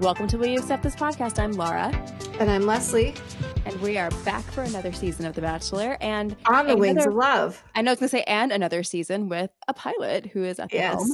[0.00, 1.38] Welcome to Will You Accept This podcast.
[1.38, 1.92] I'm Laura.
[2.38, 3.14] And I'm Leslie.
[3.66, 5.98] And we are back for another season of The Bachelor.
[6.00, 7.62] And on the another, wings of love.
[7.74, 10.70] I know it's going to say, and another season with a pilot who is at
[10.70, 10.94] the yes.
[10.94, 11.12] home.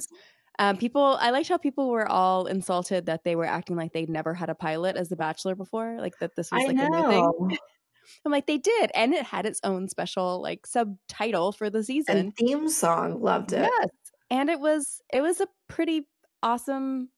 [0.61, 4.09] Um, people, I liked how people were all insulted that they were acting like they'd
[4.09, 7.09] never had a pilot as The Bachelor before, like that this was like a new
[7.09, 7.59] thing.
[8.25, 12.17] I'm like, they did, and it had its own special like subtitle for the season
[12.17, 13.21] and theme song.
[13.21, 13.69] Loved it.
[13.69, 13.89] Yes,
[14.31, 16.07] and it was it was a pretty
[16.41, 17.09] awesomely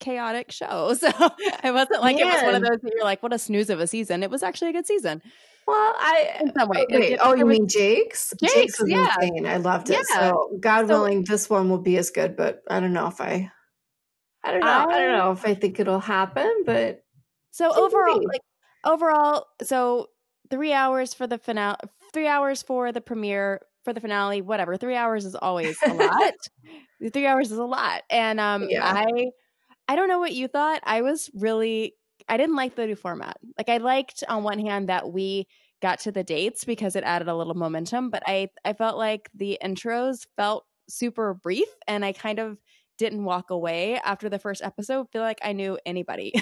[0.00, 0.94] chaotic show.
[1.00, 2.26] So it wasn't like Man.
[2.26, 4.22] it was one of those that you're like, what a snooze of a season.
[4.22, 5.22] It was actually a good season.
[5.66, 6.84] Well, I in some way.
[6.90, 8.34] Wait, oh, you mean Jake's?
[8.40, 9.14] Jake's, Jake's was yeah.
[9.22, 9.46] insane.
[9.46, 10.04] I loved it.
[10.10, 10.18] Yeah.
[10.18, 12.36] So God so, willing, this one will be as good.
[12.36, 13.50] But I don't know if I,
[14.42, 14.66] I don't know.
[14.66, 16.64] I, I don't know if I think it'll happen.
[16.66, 17.04] But
[17.52, 18.40] so overall, like
[18.84, 20.08] overall, so
[20.50, 21.76] three hours for the finale,
[22.12, 24.76] three hours for the premiere, for the finale, whatever.
[24.76, 26.34] Three hours is always a lot.
[27.12, 28.84] three hours is a lot, and um, yeah.
[28.84, 29.30] I
[29.90, 30.80] I don't know what you thought.
[30.84, 31.94] I was really
[32.28, 33.38] I didn't like the new format.
[33.58, 35.48] Like I liked on one hand that we
[35.82, 39.28] got to the dates because it added a little momentum, but I I felt like
[39.34, 42.56] the intros felt super brief and I kind of
[42.98, 46.34] didn't walk away after the first episode feel like I knew anybody.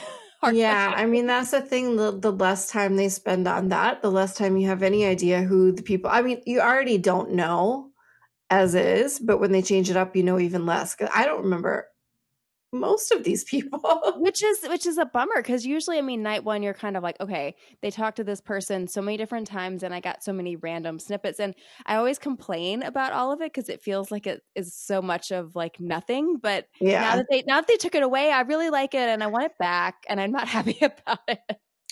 [0.53, 4.11] yeah, I mean that's the thing the the less time they spend on that, the
[4.11, 7.93] less time you have any idea who the people I mean, you already don't know
[8.51, 10.95] as is, but when they change it up, you know even less.
[10.95, 11.87] Cuz I don't remember
[12.73, 13.79] most of these people.
[14.19, 17.03] Which is which is a bummer because usually i mean night one you're kind of
[17.03, 20.33] like okay they talked to this person so many different times and i got so
[20.33, 21.41] many random snippets.
[21.41, 21.55] And
[21.87, 25.31] i always complain about all of it because it feels like it is so much
[25.31, 27.01] of like nothing but yeah.
[27.01, 29.27] now that they now that they took it away i really like it and i
[29.27, 31.41] want it back and i'm not happy about it.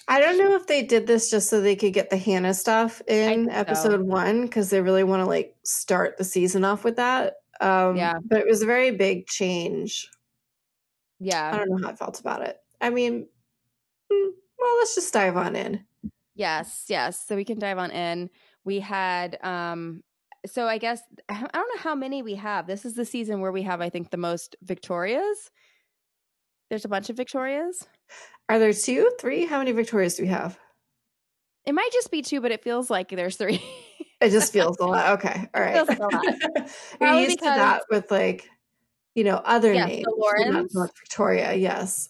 [0.09, 3.03] I don't know if they did this just so they could get the Hannah stuff
[3.09, 4.05] in episode so.
[4.05, 7.35] one because they really want to like start the season off with that.
[7.61, 10.09] Um, yeah, but it was a very big change
[11.19, 11.51] yeah.
[11.53, 12.59] I don't know how I felt about it.
[12.81, 13.27] I mean,
[14.13, 15.85] mm, well, let's just dive on in.
[16.35, 17.25] Yes, yes.
[17.27, 18.31] So we can dive on in.
[18.65, 20.03] We had um
[20.47, 22.67] so I guess I don't know how many we have.
[22.67, 25.51] This is the season where we have I think the most Victorias.
[26.69, 27.87] There's a bunch of Victorias.
[28.49, 29.47] Are there two, three?
[29.47, 30.59] How many Victorias do we have?
[31.65, 33.63] It might just be two, but it feels like there's three.
[34.21, 35.19] it just feels a lot.
[35.19, 35.49] Okay.
[35.55, 35.87] All right.
[35.87, 35.99] Like
[37.01, 38.49] You're used because, to that with like
[39.17, 40.05] you know, other yes, names.
[40.05, 42.09] The North Victoria, yes.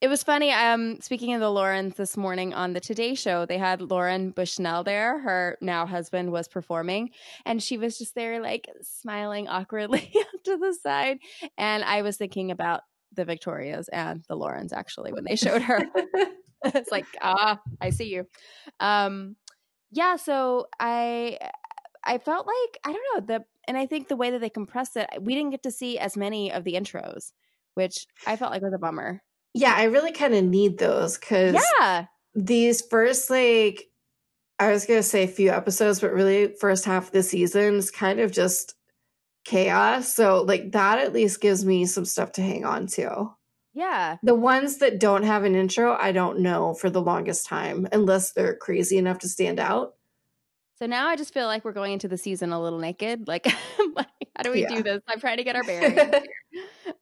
[0.00, 0.52] It was funny.
[0.52, 4.84] Um, speaking of the Laurens this morning on the Today Show, they had Lauren Bushnell
[4.84, 5.18] there.
[5.18, 7.10] Her now husband was performing,
[7.44, 10.12] and she was just there, like smiling awkwardly
[10.44, 11.18] to the side.
[11.58, 12.82] And I was thinking about
[13.12, 15.84] the Victorias and the Laurens actually when they showed her.
[16.64, 18.26] it's like, ah, I see you.
[18.78, 19.36] Um,
[19.90, 20.16] yeah.
[20.16, 21.38] So I,
[22.04, 24.96] I felt like I don't know the and I think the way that they compressed
[24.96, 27.32] it, we didn't get to see as many of the intros,
[27.74, 29.22] which I felt like was a bummer.
[29.54, 33.84] Yeah, I really kind of need those because yeah, these first like
[34.58, 37.90] I was gonna say a few episodes, but really first half of the season is
[37.90, 38.74] kind of just
[39.44, 40.12] chaos.
[40.12, 43.30] So like that at least gives me some stuff to hang on to.
[43.74, 44.16] Yeah.
[44.22, 48.32] The ones that don't have an intro, I don't know for the longest time unless
[48.32, 49.94] they're crazy enough to stand out.
[50.76, 53.28] So now I just feel like we're going into the season a little naked.
[53.28, 53.46] Like,
[54.36, 54.74] how do we yeah.
[54.74, 55.02] do this?
[55.06, 56.26] I'm trying to get our bearings.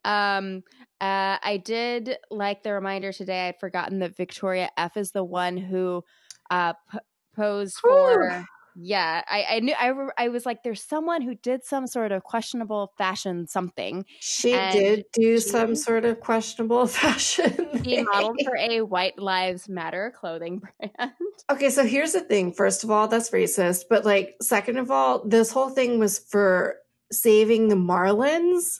[0.05, 0.63] um,
[1.01, 3.49] uh, I did like the reminder today.
[3.49, 6.05] I'd forgotten that Victoria F is the one who
[6.51, 6.99] uh, p-
[7.35, 8.47] posed for
[8.77, 9.93] yeah, I, I knew I,
[10.25, 14.05] I was like, there's someone who did some sort of questionable fashion something.
[14.21, 17.83] She did do she, some sort of questionable fashion.
[17.85, 21.13] She modeled for a White Lives Matter clothing brand.
[21.51, 22.53] Okay, so here's the thing.
[22.53, 23.85] First of all, that's racist.
[23.91, 26.77] But like, second of all, this whole thing was for
[27.11, 28.79] saving the Marlins.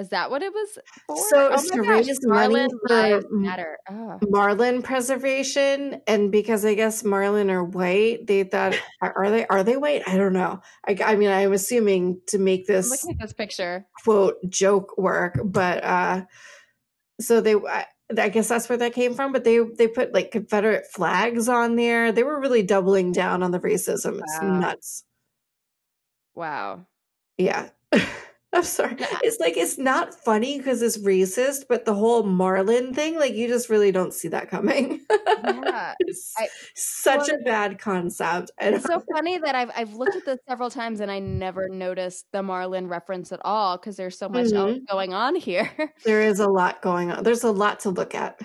[0.00, 1.16] Is that what it was for?
[1.28, 3.76] So oh to raise money for matter.
[3.90, 4.18] Oh.
[4.30, 9.76] Marlin preservation, and because I guess Marlin are white, they thought are they are they
[9.76, 10.08] white?
[10.08, 10.62] I don't know.
[10.88, 14.96] I, I mean, I'm assuming to make this I'm looking at this picture quote joke
[14.96, 16.22] work, but uh,
[17.20, 17.54] so they.
[17.54, 17.84] I,
[18.18, 21.76] I guess that's where that came from, but they they put like Confederate flags on
[21.76, 22.10] there.
[22.10, 24.18] They were really doubling down on the racism.
[24.18, 25.04] It's nuts.
[26.34, 26.86] Wow.
[27.38, 27.68] Yeah.
[28.52, 28.96] I'm sorry.
[29.22, 33.46] It's like it's not funny because it's racist, but the whole Marlin thing, like you
[33.46, 35.00] just really don't see that coming.
[35.10, 38.50] Yeah, it's I, such well, a bad concept.
[38.60, 42.26] It's so funny that I've I've looked at this several times and I never noticed
[42.32, 44.56] the Marlin reference at all because there's so much mm-hmm.
[44.56, 45.70] else going on here.
[46.04, 47.22] There is a lot going on.
[47.22, 48.40] There's a lot to look at.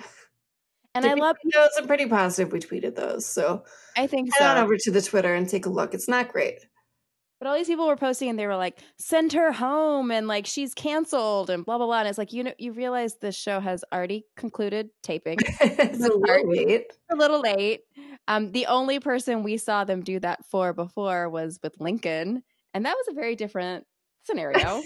[0.94, 1.70] And Did I love those.
[1.78, 3.26] I'm pretty positive we tweeted those.
[3.26, 3.64] So
[3.96, 4.46] I think head so.
[4.46, 5.94] on over to the Twitter and take a look.
[5.94, 6.60] It's not great.
[7.38, 10.46] But all these people were posting and they were like, send her home and like
[10.46, 12.00] she's canceled and blah blah blah.
[12.00, 15.38] And it's like you know you realize this show has already concluded taping.
[15.60, 16.92] it's a little late.
[17.10, 17.80] a little late.
[18.28, 22.42] Um, the only person we saw them do that for before was with Lincoln,
[22.72, 23.84] and that was a very different
[24.24, 24.82] scenario.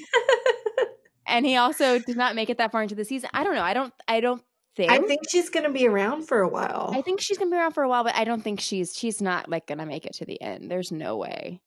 [1.26, 3.31] and he also did not make it that far into the season.
[3.32, 3.62] I don't know.
[3.62, 3.94] I don't.
[4.08, 4.43] I don't
[4.76, 4.91] think.
[4.91, 6.91] I think she's going to be around for a while.
[6.93, 9.23] I think she's gonna be around for a while, but I don't think she's she's
[9.23, 10.70] not like gonna make it to the end.
[10.70, 11.61] There's no way.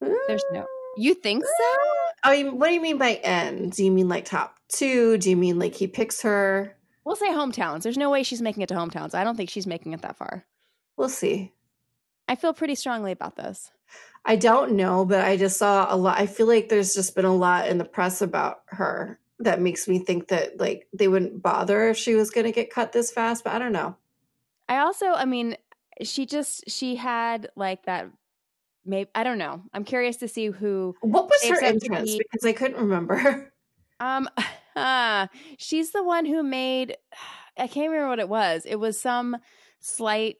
[0.00, 0.60] There's no.
[0.60, 0.66] Mm.
[0.96, 1.80] You think so?
[2.24, 3.72] I mean, what do you mean by end?
[3.72, 5.18] Do you mean like top two?
[5.18, 6.74] Do you mean like he picks her?
[7.04, 7.82] We'll say hometowns.
[7.82, 9.14] There's no way she's making it to hometowns.
[9.14, 10.44] I don't think she's making it that far.
[10.96, 11.52] We'll see.
[12.28, 13.70] I feel pretty strongly about this.
[14.24, 16.18] I don't know, but I just saw a lot.
[16.18, 19.88] I feel like there's just been a lot in the press about her that makes
[19.88, 23.10] me think that like they wouldn't bother if she was going to get cut this
[23.10, 23.96] fast, but I don't know.
[24.68, 25.56] I also, I mean,
[26.02, 28.10] she just she had like that.
[28.88, 29.62] Maybe I don't know.
[29.74, 30.94] I'm curious to see who.
[31.02, 33.52] What was her entrance be- because I couldn't remember.
[34.00, 34.28] Um,
[34.76, 35.26] uh,
[35.56, 36.96] she's the one who made.
[37.58, 38.64] I can't remember what it was.
[38.64, 39.36] It was some
[39.80, 40.36] slight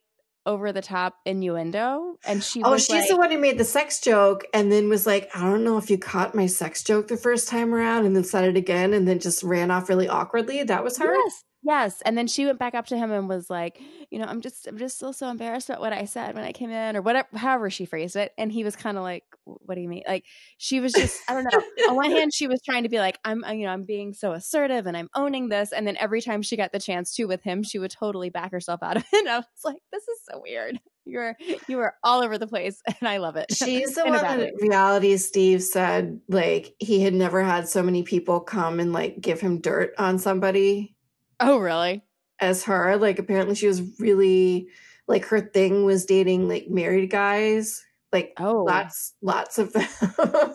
[0.46, 2.62] over the top innuendo, and she.
[2.62, 5.28] oh, was she's like, the one who made the sex joke and then was like,
[5.34, 8.22] I don't know if you caught my sex joke the first time around and then
[8.22, 10.62] said it again and then just ran off really awkwardly.
[10.62, 11.12] That was her?
[11.12, 12.00] Yes, yes.
[12.02, 13.78] And then she went back up to him and was like,
[14.10, 16.52] you know, I'm just, I'm just still so embarrassed about what I said when I
[16.52, 18.32] came in, or whatever, however she phrased it.
[18.38, 20.02] And he was kind of like, what do you mean?
[20.08, 20.24] Like,
[20.56, 21.90] she was just, I don't know.
[21.90, 24.32] On one hand, she was trying to be like, I'm, you know, I'm being so
[24.32, 25.72] assertive and I'm owning this.
[25.72, 28.50] And then every time she got the chance to with him, she would totally back
[28.50, 29.08] herself out of it.
[29.18, 30.80] And I was like, this is so weird.
[31.04, 31.36] You're,
[31.68, 33.46] you are all over the place, and I love it.
[33.50, 38.40] She's the one that reality Steve said like he had never had so many people
[38.40, 40.94] come and like give him dirt on somebody
[41.40, 42.02] oh, really?
[42.40, 42.96] as her.
[42.96, 44.68] Like apparently she was really
[45.06, 47.84] like her thing was dating like married guys.
[48.12, 49.88] Like Oh, lots lots of them.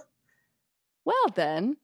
[1.05, 1.77] well then.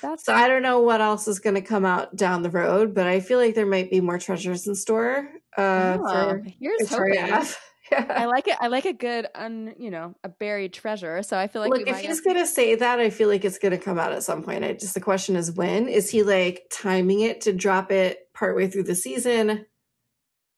[0.00, 3.06] That's so I don't know what else is gonna come out down the road, but
[3.06, 7.20] I feel like there might be more treasures in store uh oh, for here's Victoria
[7.22, 7.34] hoping.
[7.34, 7.71] F.
[7.90, 8.06] Yeah.
[8.08, 8.56] I like it.
[8.60, 11.22] I like a good, un, you know, a buried treasure.
[11.22, 13.58] So I feel like Look, if he's have- gonna say that, I feel like it's
[13.58, 14.64] gonna come out at some point.
[14.64, 15.88] I just the question is when.
[15.88, 19.66] Is he like timing it to drop it partway through the season?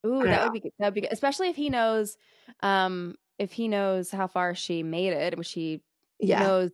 [0.07, 0.45] Ooh, that know.
[0.45, 0.73] would be good.
[0.79, 2.17] That would be good, especially if he knows,
[2.61, 5.81] um, if he knows how far she made it, which he
[6.21, 6.41] Yeah.
[6.41, 6.71] knows.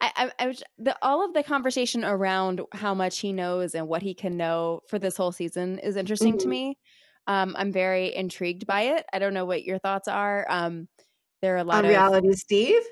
[0.00, 3.88] I, I, I was, the all of the conversation around how much he knows and
[3.88, 6.50] what he can know for this whole season is interesting to Mhm.
[6.50, 6.78] me.
[7.28, 9.04] Um, I'm very intrigued by it.
[9.12, 10.46] I don't know what your thoughts are.
[10.48, 10.88] Um,
[11.42, 12.82] there are a lot On of reality Steve?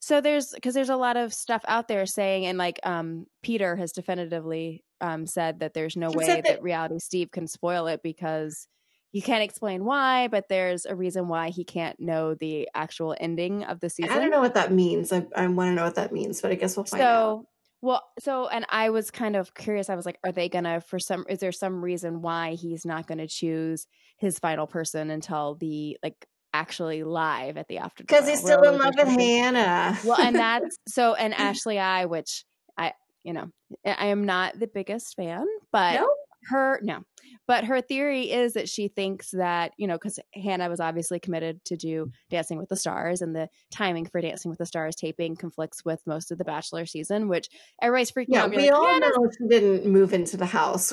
[0.00, 3.74] So there's because there's a lot of stuff out there saying, and like um, Peter
[3.74, 7.86] has definitively um, said that there's no He way that, that- reality Steve can spoil
[7.86, 8.68] it because
[9.12, 13.64] he can't explain why, but there's a reason why he can't know the actual ending
[13.64, 14.12] of the season.
[14.12, 15.12] I don't know what that means.
[15.12, 17.46] I, I want to know what that means, but I guess we'll find out.
[17.84, 19.90] So well, so and I was kind of curious.
[19.90, 21.26] I was like, are they gonna for some?
[21.28, 23.86] Is there some reason why he's not gonna choose
[24.18, 28.02] his final person until the like actually live at the after?
[28.02, 29.98] Because he's still in love with Hannah.
[30.04, 32.44] well and that's so and ashley i which
[32.78, 32.92] i
[33.22, 33.48] you know
[33.84, 36.08] i am not the biggest fan but No?
[36.48, 37.02] Her no
[37.46, 41.64] but her theory is that she thinks that you know because hannah was obviously committed
[41.64, 45.36] to do dancing with the stars and the timing for dancing with the stars taping
[45.36, 47.48] conflicts with most of the bachelor season which
[47.82, 50.92] everybody's freaking Yeah, out we like, all "Hannah's know she didn't move into the house.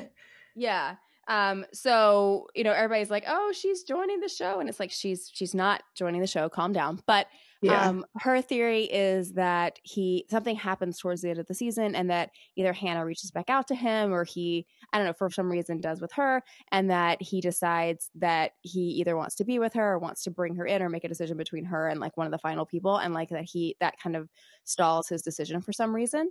[0.56, 0.96] yeah.
[1.28, 5.30] Um, so you know, everybody's like, "Oh, she's joining the show," and it's like she's
[5.32, 6.48] she's not joining the show.
[6.48, 7.00] Calm down.
[7.06, 7.26] But
[7.62, 7.88] yeah.
[7.88, 12.10] um, her theory is that he something happens towards the end of the season, and
[12.10, 15.50] that either Hannah reaches back out to him, or he, I don't know, for some
[15.50, 16.42] reason does with her,
[16.72, 20.30] and that he decides that he either wants to be with her or wants to
[20.30, 22.66] bring her in, or make a decision between her and like one of the final
[22.66, 24.28] people, and like that he that kind of
[24.64, 26.30] stalls his decision for some reason.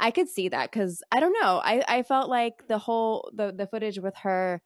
[0.00, 1.60] I could see that because I don't know.
[1.62, 4.62] I I felt like the whole the the footage with her.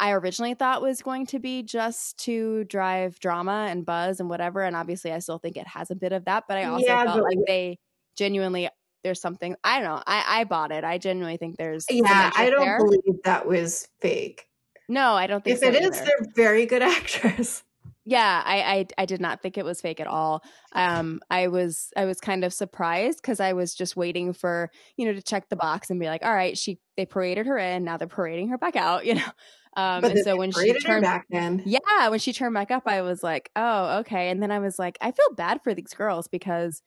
[0.00, 4.62] I originally thought was going to be just to drive drama and buzz and whatever,
[4.62, 6.44] and obviously I still think it has a bit of that.
[6.48, 7.78] But I also Yeah, felt like they
[8.16, 8.68] genuinely
[9.04, 10.02] there's something I don't know.
[10.06, 10.84] I I bought it.
[10.84, 12.76] I genuinely think there's yeah, I don't there.
[12.76, 14.46] believe that was fake.
[14.88, 17.62] No, I don't think If so it is, they're very good actors.
[18.08, 20.42] Yeah, I, I I did not think it was fake at all.
[20.72, 25.04] Um, I was I was kind of surprised because I was just waiting for you
[25.04, 27.84] know to check the box and be like, all right, she they paraded her in,
[27.84, 29.30] now they're parading her back out, you know.
[29.76, 32.84] Um, But and so when she turned back in yeah, when she turned back up,
[32.86, 34.30] I was like, oh, okay.
[34.30, 36.82] And then I was like, I feel bad for these girls because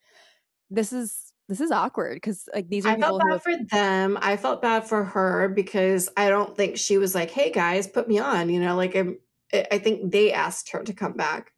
[0.70, 3.42] this is this is awkward because like these are I people felt who bad have,
[3.42, 4.18] for them.
[4.20, 8.08] I felt bad for her because I don't think she was like, "Hey guys, put
[8.08, 9.18] me on." You know, like I'm,
[9.52, 11.52] I think they asked her to come back.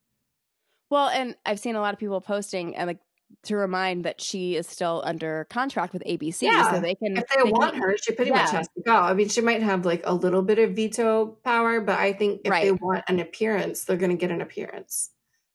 [0.91, 2.99] well, and I've seen a lot of people posting and like
[3.45, 6.71] to remind that she is still under contract with ABC, Yeah.
[6.73, 7.17] so they can.
[7.17, 8.95] if they, want can, her, she pretty much has to go.
[8.95, 12.43] I mean, she might have like a little bit of veto power, but I think
[12.45, 15.11] if they want an appearance, they're going to get an appearance.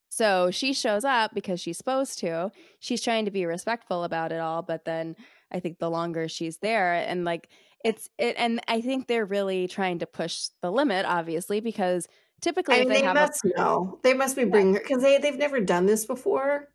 [0.10, 2.52] So she shows up because she's supposed to.
[2.80, 5.16] She's trying to be respectful about it all, but then
[5.52, 7.48] I think the longer she's there, and like
[7.86, 12.08] it's it, and I think they're really trying to push the limit, obviously, because
[12.42, 14.00] typically I mean, they they have a must know.
[14.04, 16.68] They must be bringing her because they they've never done this before.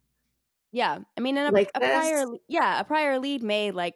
[0.72, 3.94] Yeah, I mean, a, Like a prior, yeah, a prior lead may like,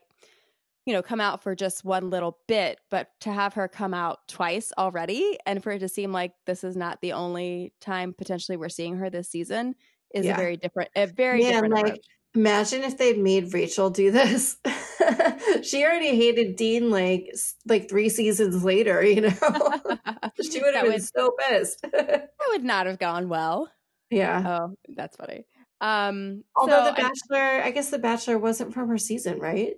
[0.86, 4.28] you know, come out for just one little bit, but to have her come out
[4.28, 8.56] twice already, and for it to seem like this is not the only time potentially
[8.56, 9.74] we're seeing her this season
[10.14, 10.34] is Yeah.
[10.34, 12.06] a very different, a very Man, different like approach.
[12.34, 14.56] Imagine if they'd made Rachel do this.
[15.62, 17.34] she already hated Dean like
[17.66, 19.02] like three seasons later.
[19.08, 19.28] You know,
[20.42, 21.82] she would have been would so pissed.
[21.92, 23.70] that would not have gone well.
[24.10, 24.42] yeah.
[24.68, 25.44] Oh, that's funny.
[25.80, 29.74] Um, Although so the Bachelor, I guess the Bachelor wasn't from her season, right?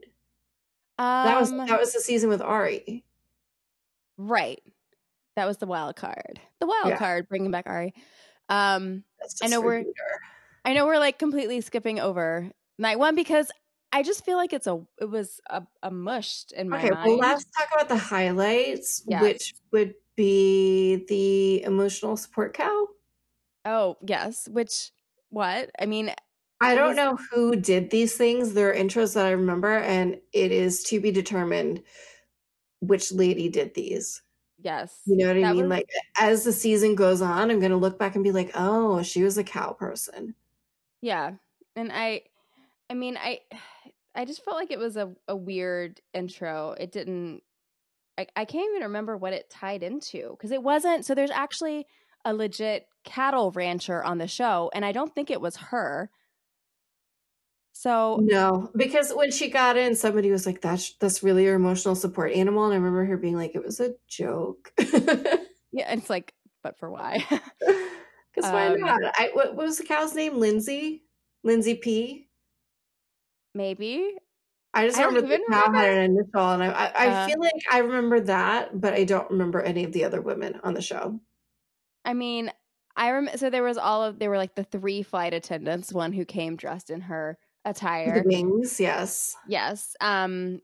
[0.98, 3.04] That was um, that was the season with Ari.
[4.18, 4.60] right.
[5.36, 6.40] That was the wild card.
[6.58, 6.98] The wild Yeah.
[6.98, 7.94] card bringing back Ari.
[8.48, 9.04] Um,
[9.42, 9.84] I know we're-.
[10.64, 13.50] I know we're like completely skipping over night one because
[13.92, 17.08] I just feel like it's a it was a, a mushed in my Okay, mind.
[17.08, 19.22] well, let's talk about the highlights, Yes.
[19.22, 22.86] which would be the emotional support cow.
[23.64, 24.90] oh yes, which
[25.30, 26.12] what I mean
[26.60, 28.52] I don't was- know who did these things.
[28.52, 31.82] There are intros that I remember, and it is to be determined
[32.80, 34.22] which lady did these.
[34.62, 35.62] yes You know what I mean?
[35.62, 35.86] was- Like
[36.18, 39.22] as the season goes on, I'm going to look back and be like, oh, she
[39.22, 40.34] was a cow person.
[41.00, 41.32] Yeah,
[41.76, 42.22] and I
[42.88, 43.40] I mean I
[44.14, 46.74] I just felt like it was a, a weird intro.
[46.78, 47.42] It didn't
[48.18, 51.86] I, I can't even remember what it tied into because it wasn't so there's actually
[52.24, 56.10] a legit cattle rancher on the show and I don't think it was her.
[57.72, 61.94] So No, because when she got in, somebody was like, "That's that's really your emotional
[61.94, 64.70] support animal," and I remember her being like, "It was a joke."
[65.72, 67.24] yeah, it's like, but for why?
[68.34, 69.00] Because why Um, not?
[69.16, 70.38] I what, what was the cow's name?
[70.38, 71.04] Lindsay.
[71.42, 72.28] Lindsay P.
[73.54, 74.14] Maybe.
[74.72, 75.78] I just I remember the cow remember.
[75.78, 79.02] had an initial, and I I, I Uh, feel like I remember that, but I
[79.04, 81.18] don't remember any of the other women on the show.
[82.04, 82.52] I mean,
[82.96, 83.36] I remember.
[83.38, 85.92] So there was all of there were like the three flight attendants.
[85.92, 89.34] One who came dressed in her attire, The wings, yes.
[89.48, 89.96] Yes.
[90.00, 90.60] Um.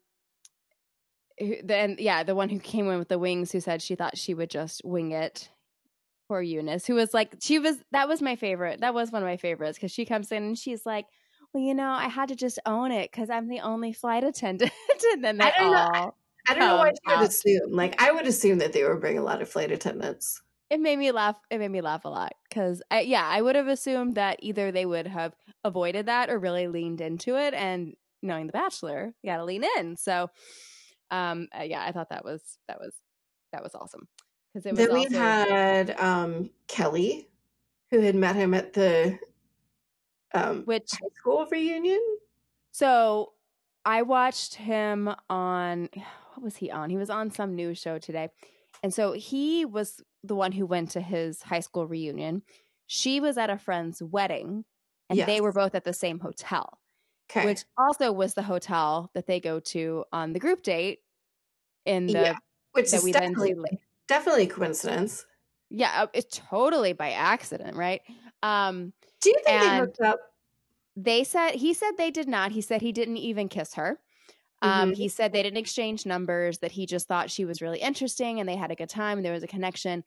[1.41, 4.17] who- Then yeah, the one who came in with the wings, who said she thought
[4.17, 5.51] she would just wing it.
[6.29, 8.81] Poor Eunice, who was like, she was that was my favorite.
[8.81, 11.07] That was one of my favorites because she comes in and she's like,
[11.53, 14.73] "Well, you know, I had to just own it because I'm the only flight attendant."
[15.13, 15.91] and then they I don't know.
[15.95, 16.19] all.
[16.49, 17.73] I don't know why she would assume.
[17.73, 20.43] Like I would assume that they were bringing a lot of flight attendants.
[20.69, 21.37] It made me laugh.
[21.51, 24.85] It made me laugh a lot because, yeah, I would have assumed that either they
[24.85, 27.55] would have avoided that or really leaned into it.
[27.55, 29.97] And knowing The Bachelor, you got to lean in.
[29.97, 30.29] So,
[31.13, 32.95] um, uh, yeah, I thought that was that was
[33.53, 34.09] that was awesome
[34.57, 37.29] because it was Then we also had um, Kelley,
[37.91, 39.19] who had met him at the
[40.33, 42.01] um, which high school reunion.
[42.73, 43.33] so
[43.85, 45.89] I watched him on
[46.35, 46.91] what was he on?
[46.91, 48.31] He was on some news show today,
[48.83, 52.43] and so he was the one who went to his high school reunion.
[52.87, 54.65] She was at a friend's wedding,
[55.11, 56.79] and they were both at the same hotel.
[57.29, 57.45] Okay.
[57.45, 61.01] which also was the hotel that they go to on the group date
[61.85, 62.37] in the Yeah,
[62.71, 63.81] Which that is we definitely.
[64.09, 65.27] Definitely a coincidence.
[65.71, 68.03] Yeah, uh, it's totally by accident, right?
[68.43, 70.19] Um Do you think they hooked up?
[70.97, 72.53] they said he said they did not.
[72.53, 74.01] He said he didn't even kiss her.
[74.63, 74.95] Um Mhm.
[74.95, 78.49] he said they didn't exchange numbers, that he just thought she was really interesting and
[78.49, 80.05] they had a good time and there was a connection.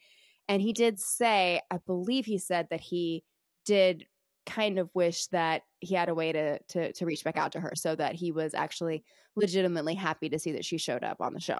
[0.49, 3.25] And he did say, I believe he said that he
[3.65, 4.07] did
[4.47, 7.61] kind of wish that he had a way to to to reach back out to
[7.61, 9.03] her so that he was actually
[9.35, 11.59] legitimately happy to see that she showed up on the show.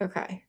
[0.00, 0.44] Okay.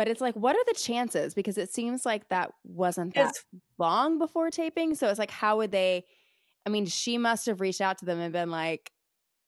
[0.00, 1.34] But it's like, what are the chances?
[1.34, 3.44] Because it seems like that wasn't that It's
[3.76, 4.94] long before taping.
[4.94, 6.06] So it's like, how would they?
[6.64, 8.92] I mean, she must have reached out to them and been like,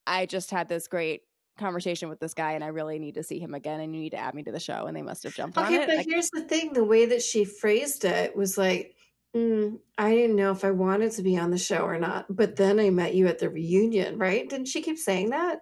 [0.07, 1.23] I just had this great
[1.57, 4.11] conversation with this guy and I really need to see him again and you need
[4.11, 4.85] to add me to the show.
[4.85, 5.87] And they must have jumped on okay, it.
[5.87, 8.95] but Like, here's the thing: the way that she phrased it was like,
[9.35, 12.57] mm, "I didn't know if I wanted to be on the show or not." But
[12.57, 14.47] then I met you at the reunion, right?
[14.47, 15.61] Didn't she keep saying that?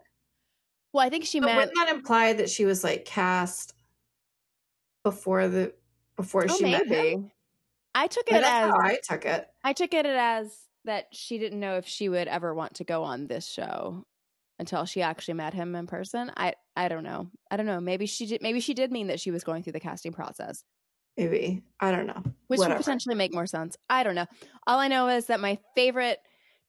[0.93, 3.75] well, I think she But meant, wouldn't that imply that she was like cast
[5.03, 5.75] before the
[6.17, 7.31] before oh, she met him?
[7.95, 9.49] I took it as, how I took it.
[9.65, 13.03] I took it as that she didn't know if she would ever want to go
[13.03, 14.07] on this show
[14.59, 16.31] until she actually met him in person.
[16.37, 17.31] I, I don't know.
[17.51, 17.81] I don't know.
[17.81, 18.43] Maybe she did.
[18.43, 20.63] Maybe she did mean that she was going through the casting process.
[21.17, 22.23] Maybe I don't know.
[22.47, 22.77] which Whatever.
[22.77, 23.77] would potentially make more sense.
[23.89, 24.27] I don't know.
[24.67, 26.19] All I know is that my favorite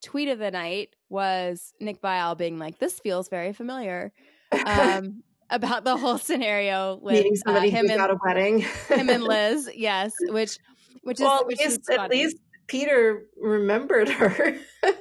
[0.04, 4.12] tweet of the night was Nick Viall being like, "This feels very familiar."
[4.66, 8.60] Um, about the whole scenario with Meeting uh, somebody him who got and a wedding.
[8.88, 9.70] him and Liz.
[9.76, 10.58] Yes, which
[11.04, 14.56] which is well, at which is least, at least Peter remembered her.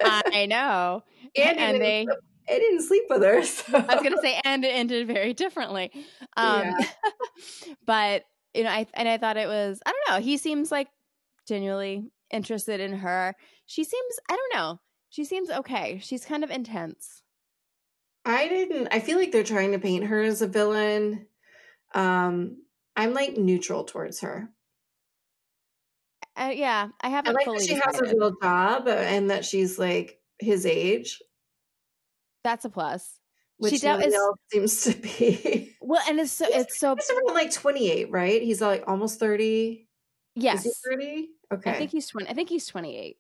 [0.05, 1.03] I know,
[1.37, 2.07] and, and they.
[2.49, 3.43] I didn't sleep with her.
[3.45, 3.77] So.
[3.79, 5.93] I was gonna say, and it ended very differently.
[6.37, 6.75] Um, Yeah.
[7.87, 9.81] but you know, I and I thought it was.
[9.87, 10.25] I don't know.
[10.25, 10.89] He seems like
[11.47, 13.37] genuinely interested in her.
[13.67, 14.15] She seems.
[14.29, 14.81] I don't know.
[15.11, 16.01] She seems okay.
[16.03, 17.23] She's kind of intense.
[18.25, 18.89] I didn't.
[18.93, 21.27] I feel like they're trying to paint her as a villain.
[21.95, 22.59] Um,
[22.97, 24.49] I'm like neutral towards her.
[26.37, 28.19] Uh, yeah, I I haven't like fully that she has a decided.
[28.19, 31.21] real job uh, and that she's like his age,
[32.45, 33.19] That's a plus.
[33.59, 34.17] which she is
[34.51, 35.77] seems to be.
[35.81, 38.41] well, and it's so He's- it's so He's around like 28, right?
[38.43, 39.87] He's like almost 30.
[40.35, 40.65] yes.
[40.65, 41.29] Is he 30?
[41.53, 41.71] Okay.
[41.73, 42.29] I think he's twenty.
[42.31, 43.17] I think he's twenty eight.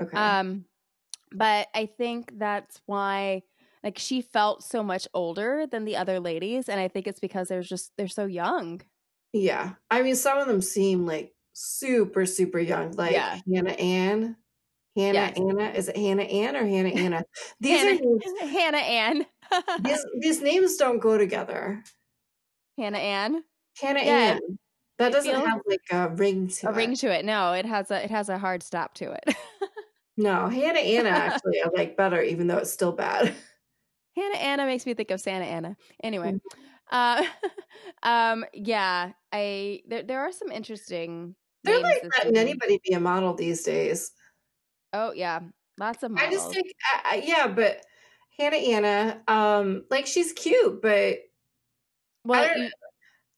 [0.00, 0.16] okay.
[0.16, 0.64] Um,
[1.32, 3.42] but I think that's why
[3.84, 7.48] like she felt so much older than the other ladies, and I think it's because
[7.48, 8.82] they're just they're so young.
[9.32, 9.74] yeah.
[9.90, 13.38] I mean, some of them seem like super, super young, like Yeah.
[13.52, 14.36] Hannah Ann.
[14.96, 15.38] Hannah Yes.
[15.38, 15.70] Anna.
[15.70, 17.24] Is it Hannah Ann or Hannah Anna?
[17.60, 19.26] These Hannah, are names, Hannah Ann.
[19.82, 21.82] these, these names don't go together.
[22.78, 23.44] Hannah Ann.
[23.80, 24.34] Hannah Yeah.
[24.34, 24.58] Ann.
[24.98, 26.76] That doesn't have like a ring to A it.
[26.76, 27.24] ring to it.
[27.24, 29.34] No, it has a it has a hard stop to it.
[30.18, 33.34] No, Hannah Anna actually I like better, even though it's still bad.
[34.16, 35.76] Hannah Anna makes me think of Santa Anna.
[36.02, 37.24] Anyway, Mm-hmm.
[37.24, 37.24] uh,
[38.02, 41.34] um, yeah, I there there are some interesting.
[41.64, 44.10] They're like letting anybody be a model these days.
[44.92, 45.40] Oh yeah,
[45.78, 46.28] lots of Models.
[46.28, 46.66] I just think,
[47.04, 47.82] I, yeah, but
[48.38, 51.18] Hannah Anna, um, like she's cute, but
[52.24, 52.70] well, don't- you,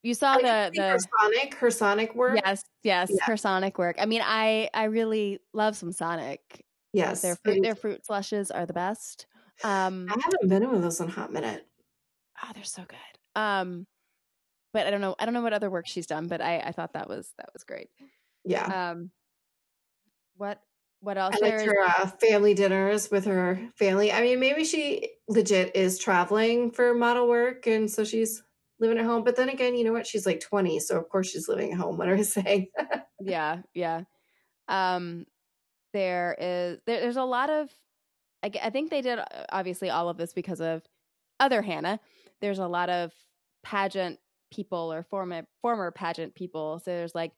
[0.03, 2.41] you saw I the think her the Sonic, her Sonic work.
[2.45, 3.25] yes yes Yeah.
[3.27, 3.97] her Sonic work.
[4.01, 6.65] I mean, I I really love some Sonic.
[6.93, 7.21] yes.
[7.23, 9.27] Their fruit their fruit slushes are the best.
[9.63, 11.67] Um, I haven't been with those in a hot minute.
[12.43, 13.41] oh, they're so good.
[13.41, 13.87] Um,
[14.73, 15.15] but I don't know.
[15.19, 17.51] I don't know what other work she's done, but I I thought that was that
[17.53, 17.89] was great.
[18.45, 18.91] Yeah.
[18.91, 19.11] Um,
[20.37, 20.61] what
[21.01, 21.37] what else?
[21.41, 24.11] I liked her uh, family dinners with her family.
[24.13, 28.43] I mean, maybe she legit is traveling for model work, and so she's
[28.81, 29.23] living at home.
[29.23, 30.07] But then again, you know what?
[30.07, 31.97] She's like twenty, so of course she's living at home.
[31.97, 32.69] What are we saying?
[33.21, 34.03] yeah yeah
[34.69, 35.25] um
[35.93, 37.71] there is there, there's a lot of
[38.45, 40.83] I, I think they did uh, obviously all of this because of
[41.41, 41.99] other hannah
[42.41, 43.13] there's a lot of
[43.65, 44.19] pageant
[44.53, 47.33] people or former former pageant people so there's like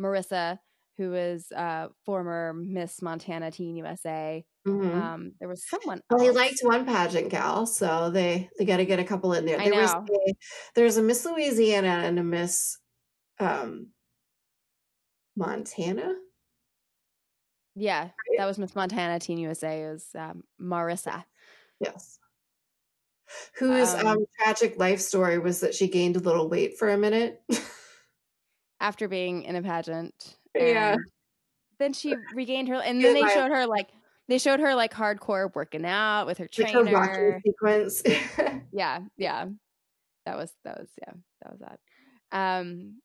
[0.00, 0.58] marissa
[0.96, 4.94] who is uh former miss montana teen usa Mhm.
[4.94, 6.36] um there was someone Well, they else.
[6.36, 9.58] liked one pageant gal, so they they got to get a couple in there.
[9.60, 10.06] I There was know.
[10.28, 10.34] a,
[10.76, 12.78] there's a Miss Louisiana and a Miss
[13.40, 13.88] um,
[15.36, 16.14] Montana.
[17.74, 21.24] Yeah that was miss montana teen usa is um, marissa
[21.82, 22.18] Yes.
[23.58, 26.98] Whose Um, um, tragic life story was that she gained a little weight for a
[26.98, 27.42] minute.
[28.80, 30.36] after being in a pageant.
[30.54, 30.96] Yeah.
[31.78, 33.88] Then she regained her, and then was they showed her like
[34.28, 37.40] they showed her like hardcore working out with her like her trainer.
[37.44, 38.02] sequence.
[38.72, 39.46] yeah, yeah,
[40.26, 41.80] that was that was yeah that was that.
[42.30, 43.00] Um,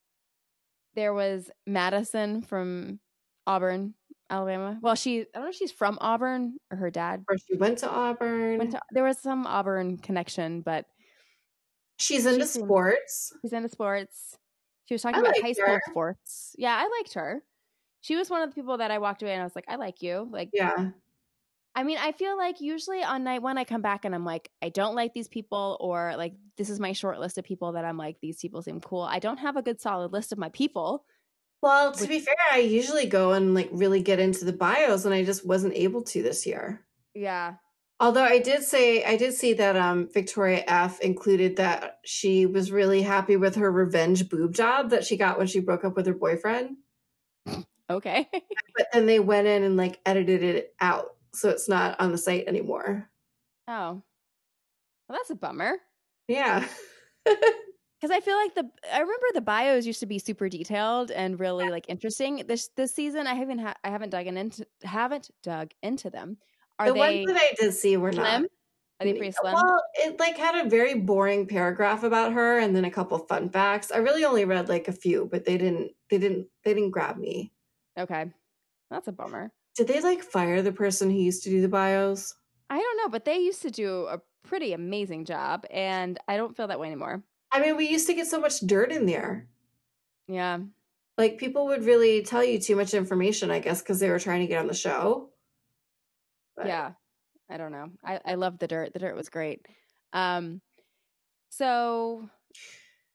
[0.96, 3.00] there was Madison from
[3.48, 3.96] Auburn,
[4.30, 4.78] Alabama.
[4.82, 7.78] Well, she I don't know if she's from Auburn or her dad or she went
[7.80, 8.58] to Auburn.
[8.58, 8.82] went to.
[8.92, 10.86] There was some Auburn connection, but
[12.00, 13.34] She's into she seemed- sports.
[13.42, 14.38] She's into sports.
[14.86, 16.56] She was talking I about high school sports.
[16.58, 17.44] Yeah, I liked her.
[18.02, 19.76] She was one of the people that I walked away and I was like, I
[19.76, 20.28] like you.
[20.32, 20.92] Like, Yeah.
[21.76, 24.50] I mean, I feel like usually on night one, I come back and I'm like,
[24.64, 27.86] I don't like these people, or like, this is my short list of people that
[27.86, 29.02] I'm like, these people seem cool.
[29.04, 31.06] I don't have a good solid list of my people.
[31.62, 35.14] Well, to be fair, I usually go and like really get into the bios, and
[35.14, 36.86] I just wasn't able to this year.
[37.14, 37.56] Yeah.
[38.00, 42.72] Although I did say I did see that um Victoria F included that she was
[42.72, 46.06] really happy with her revenge boob job that she got when she broke up with
[46.08, 46.78] her boyfriend.
[47.90, 48.30] Okay.
[48.78, 52.18] But then they went in and like edited it out so it's not on the
[52.18, 53.10] site anymore.
[53.68, 54.04] oh.
[55.08, 55.78] Well, that's a bummer.
[56.28, 56.68] Yeah.
[58.00, 61.40] Because I feel like the I remember the bios used to be super detailed and
[61.40, 62.44] really like interesting.
[62.48, 66.38] This this season I haven't ha- I haven't dug into haven't dug into them.
[66.78, 68.28] Are the they ones that I did see were not.
[68.28, 68.48] slim?
[69.00, 69.54] Are they pretty slim?
[69.54, 73.50] Well, it like had a very boring paragraph about her and then a couple fun
[73.50, 73.92] facts.
[73.92, 77.18] I really only read like a few, but they didn't they didn't they didn't grab
[77.18, 77.52] me.
[77.98, 78.32] Okay,
[78.90, 79.52] that's a bummer.
[79.76, 82.36] Did they like fire the person who used to do the bios?
[82.70, 86.56] I don't know, but they used to do a pretty amazing job, and I don't
[86.56, 87.24] feel that way anymore.
[87.52, 89.48] I mean, we used to get so much dirt in there.
[90.28, 90.60] Yeah,
[91.18, 94.42] Like people would really tell you too much information, I guess, because they were trying
[94.42, 95.32] to get on the show.
[96.56, 96.94] But Yeah.
[97.50, 97.92] I don't know.
[98.04, 98.94] I, I love the dirt.
[98.94, 99.66] The dirt was great.
[100.14, 100.62] Um
[101.50, 102.30] so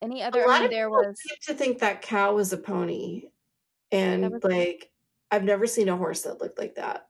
[0.03, 2.35] any other a I lot mean of there people was seem to think that cow
[2.35, 3.31] was a pony,
[3.93, 4.93] and like
[5.31, 7.09] I've never seen a horse that looked like that.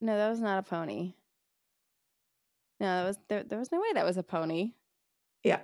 [0.00, 1.14] no, that was not a pony.
[2.80, 4.74] No, that was there there was no way that was a pony.
[5.42, 5.62] Yeah.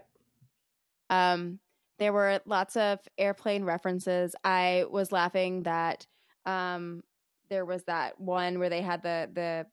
[1.11, 1.61] Um,
[1.99, 4.35] there were lots of airplane references.
[4.45, 6.07] I was laughing that
[6.45, 7.03] um,
[7.49, 9.67] there was that one where they had the the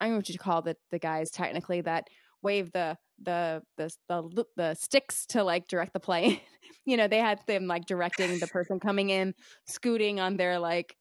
[0.00, 2.08] I don't know what you call the the guys technically that
[2.42, 6.40] wave the the the the, the sticks to like direct the plane.
[6.84, 9.34] you know, they had them like directing the person coming in,
[9.66, 10.96] scooting on their like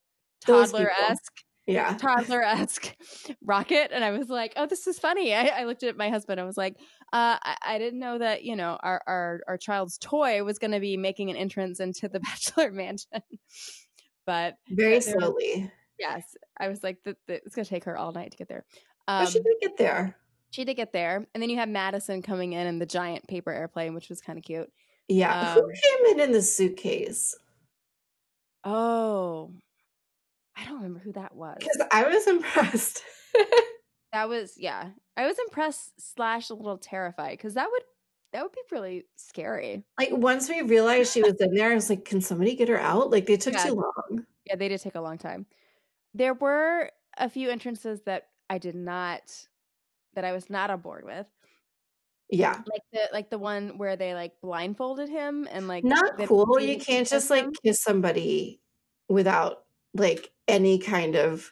[0.46, 2.96] toddler esque Yeah, toddler esque
[3.44, 3.92] rocket.
[3.92, 5.34] And I was like, oh, this is funny.
[5.34, 6.40] I, I looked at my husband.
[6.40, 6.76] I was like,
[7.12, 10.72] uh, I, I didn't know that, you know, our, our, our child's toy was going
[10.72, 13.22] to be making an entrance into the Bachelor Mansion.
[14.26, 15.72] but very slowly.
[16.00, 16.24] yes,
[16.60, 18.66] I was like, th- th- it's going to take her all night to get there.
[19.08, 20.16] Um, should they get there?
[20.52, 21.26] she did get there.
[21.34, 24.38] And then you have Madison coming in in the giant paper airplane, which was kind
[24.38, 24.72] of cute.
[25.10, 27.38] Yeah, um, who came in in the suitcase?
[28.64, 29.52] Oh,
[30.56, 31.58] I don't remember who that was.
[31.60, 33.04] Because I was impressed.
[34.14, 34.90] That was yeah.
[35.18, 37.82] I was impressed slash a little terrified because that would
[38.32, 39.84] that would be really scary.
[40.00, 42.80] like once we realized she was in there, I was like, "Can somebody get her
[42.80, 43.64] out?" Like they took Yeah.
[43.66, 44.26] too long.
[44.46, 45.46] Yeah, they did take a long time.
[46.14, 49.22] There were a few entrances that I did not
[50.14, 51.28] that I was not on board with.
[52.30, 56.60] Yeah, Like the like the one where they like blindfolded him and like not cool.
[56.60, 57.48] You can't just system.
[57.48, 58.62] like kiss somebody
[59.10, 59.58] without
[59.94, 61.52] like any kind of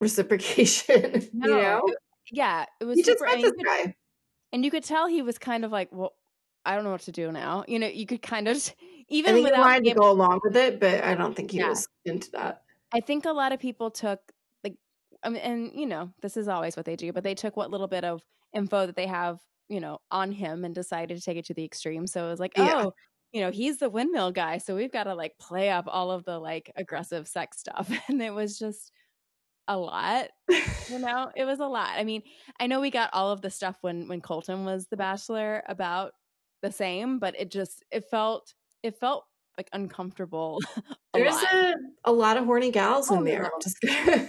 [0.00, 1.28] reciprocation.
[1.32, 1.96] No, you know, it-
[2.32, 3.94] yeah, it was you just met and you this could- guy.
[4.52, 6.14] and you could tell he was kind of like, well,
[6.64, 7.64] I don't know what to do now.
[7.66, 10.56] You know, you could kind of I even think without wanted to go along with
[10.56, 11.70] it, but I don't think he Yeah.
[11.70, 12.62] was into that.
[12.92, 14.20] I think a lot of people took
[14.62, 14.76] like,
[15.24, 17.70] I mean, and you know, this is always what they do, but they took what
[17.70, 18.22] little bit of
[18.54, 21.64] info that they have, you know, on him and decided to take it to the
[21.64, 22.06] extreme.
[22.06, 22.84] So it was like, Yeah.
[22.86, 22.94] Oh,
[23.32, 26.24] you know, he's the windmill guy, so we've got to like play up all of
[26.24, 28.92] the like aggressive sex stuff, and it was just
[29.68, 30.28] a lot.
[30.88, 31.90] You know, it was a lot.
[31.96, 32.22] I mean,
[32.58, 36.12] I know we got all of the stuff when when Colton was the Bachelor about
[36.62, 39.24] the same, but it just it felt it felt
[39.56, 40.58] like uncomfortable.
[41.14, 41.54] a There's lot.
[41.54, 41.74] a,
[42.06, 43.50] a lot of horny gals Oh, in there.
[43.84, 44.28] no.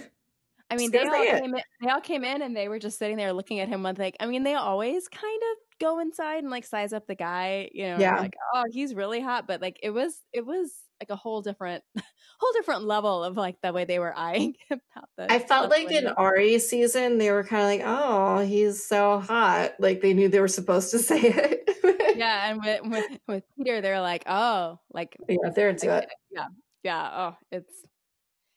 [0.70, 1.62] I mean, they all came in.
[1.82, 4.16] They all came in, and they were just sitting there looking at him with like.
[4.20, 7.68] I mean, they always kind of go inside and like size up the guy.
[7.72, 8.18] You know, Yeah.
[8.20, 11.82] like oh, he's really hot, but like it was, it was like a whole different,
[12.40, 14.80] whole different level of like the way they were eyeing him.
[15.18, 16.06] I felt like in.
[16.06, 20.40] Ari's season, they were kind of like, "Oh, he's so hot." Like they knew they
[20.40, 22.16] were supposed to say it.
[22.16, 26.08] yeah, and with, with with Peter, they're like, oh, like yeah, they're into it.
[26.30, 26.46] Yeah.
[26.84, 27.72] Yeah, oh, it's.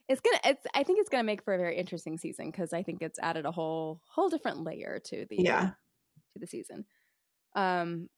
[0.07, 0.39] It's gonna.
[0.45, 0.63] It's.
[0.75, 3.45] I think it's gonna make for a very interesting season because I think it's added
[3.45, 5.71] a whole, whole different layer to the Yeah.
[6.33, 6.85] to the season.
[7.55, 8.09] Um,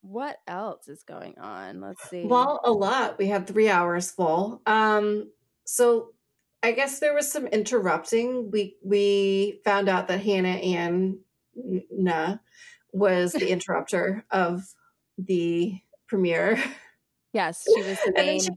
[0.00, 1.80] what else is going on?
[1.80, 2.24] Let's see.
[2.24, 3.18] Well, a lot.
[3.18, 4.62] We had three hours full.
[4.64, 5.30] Um,
[5.64, 6.12] so
[6.62, 8.50] I guess there was some interrupting.
[8.50, 11.18] We we found out that Hannah Ann
[11.90, 12.36] Nah
[12.92, 14.62] was the interrupter of
[15.18, 15.74] the
[16.06, 16.62] premiere.
[17.32, 18.48] yes, she was the And then she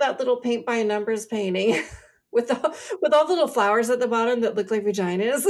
[0.00, 1.82] that little paint by numbers painting
[2.32, 2.72] with all,
[3.02, 5.44] with all the little flowers at the bottom that look like vaginas.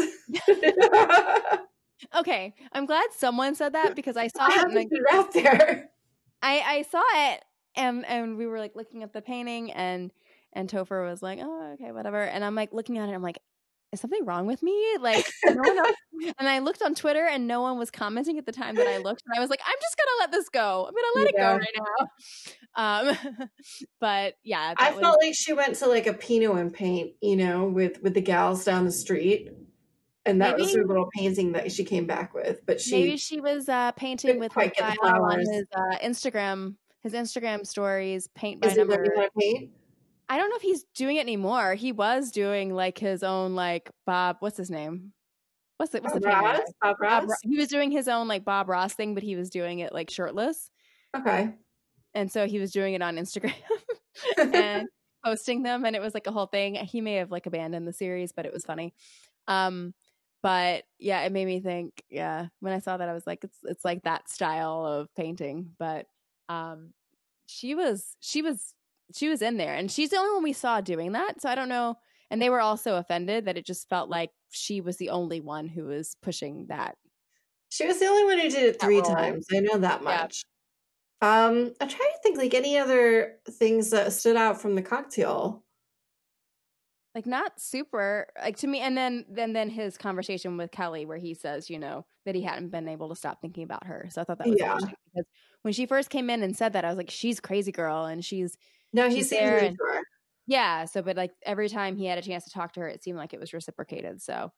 [2.17, 4.65] Okay, I'm glad someone said that because I saw it.
[4.65, 5.91] And like, put out there.
[6.43, 10.13] I I saw it, and and we were like looking at the painting, and
[10.53, 13.39] and Topher was like, oh okay, whatever, and I'm like looking at it, I'm like.
[13.91, 14.99] Is something wrong with me?
[15.01, 15.97] Like, no one else.
[16.39, 18.99] and I looked on Twitter and no one was commenting at the time that I
[18.99, 19.23] looked.
[19.25, 20.87] And I was like, I'm just gonna let this go.
[20.87, 21.55] I'm gonna let Yeah.
[21.55, 23.39] it go right now.
[23.39, 23.49] Um,
[24.01, 27.37] but yeah, I was, felt like she went to like a Pinot and paint, you
[27.37, 29.49] know, with with the gals down the street,
[30.29, 32.65] and that was her little painting that she came back with.
[32.67, 35.99] But she, maybe she was uh, painting with quite get the Raphael on his uh,
[36.05, 36.77] Instagram.
[37.03, 38.95] His Instagram stories, paint by is number.
[38.97, 39.71] learning how to paint?
[40.29, 41.75] I don't know if he's doing it anymore.
[41.75, 44.37] He was doing like his own like Bob.
[44.41, 45.13] What's his name?
[45.79, 46.73] What's the what's Bob painting Ross?
[46.83, 47.25] Bob Ross?
[47.25, 49.93] Ro- he was doing his own like Bob Ross thing, but he was doing it
[49.95, 50.71] like shirtless,
[51.17, 51.55] Okay.
[52.15, 53.55] and so he was doing it on Instagram
[54.39, 54.89] and
[55.25, 56.75] posting them, and it was like a whole thing.
[56.75, 58.93] He may have like abandoned the series, but it was funny.
[59.47, 59.95] Um,
[60.43, 62.03] but yeah, it made me think.
[62.09, 65.75] Yeah, when I saw that, I was like, it's it's like that style of painting,
[65.79, 66.07] but
[66.49, 66.93] um,
[67.47, 68.75] she was she was
[69.15, 71.41] she was in there, and she's the only one we saw doing that.
[71.41, 71.97] So I don't know.
[72.31, 75.67] And they were also offended that it just felt like she was the only one
[75.69, 76.97] who was pushing that.
[77.71, 79.47] She was the only one who did it three times.
[79.55, 80.23] I know that Yeah.
[80.23, 80.45] much.
[81.21, 85.65] Um, I'm trying to think like any other things that stood out from the cocktail.
[87.19, 91.19] Like not super like to me and then then then his conversation with kelley where
[91.19, 94.21] he says you know that he hadn't been able to stop thinking about her so
[94.21, 94.75] i thought that was Yeah.
[94.75, 95.27] interesting because
[95.63, 98.25] when she first came in and said that i was like she's crazy girl and
[98.25, 98.57] she's
[98.93, 99.77] No, he She's there and-
[100.47, 103.03] yeah so but like every time he had a chance to talk to her it
[103.03, 104.53] seemed like it was reciprocated so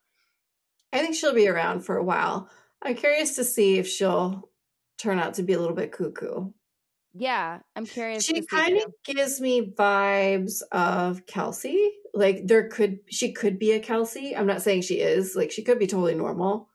[0.93, 2.47] I think she'll be around for a while.
[2.83, 4.49] I'm curious to see if she'll
[4.99, 6.51] turn out to be a little bit cuckoo.
[7.15, 11.91] yeah i'm curious She kind of gives me vibes of Kelsey.
[12.13, 14.35] Like there could she could be a Kelsey.
[14.35, 15.35] I'm not saying she is.
[15.35, 16.69] Like she could be totally normal.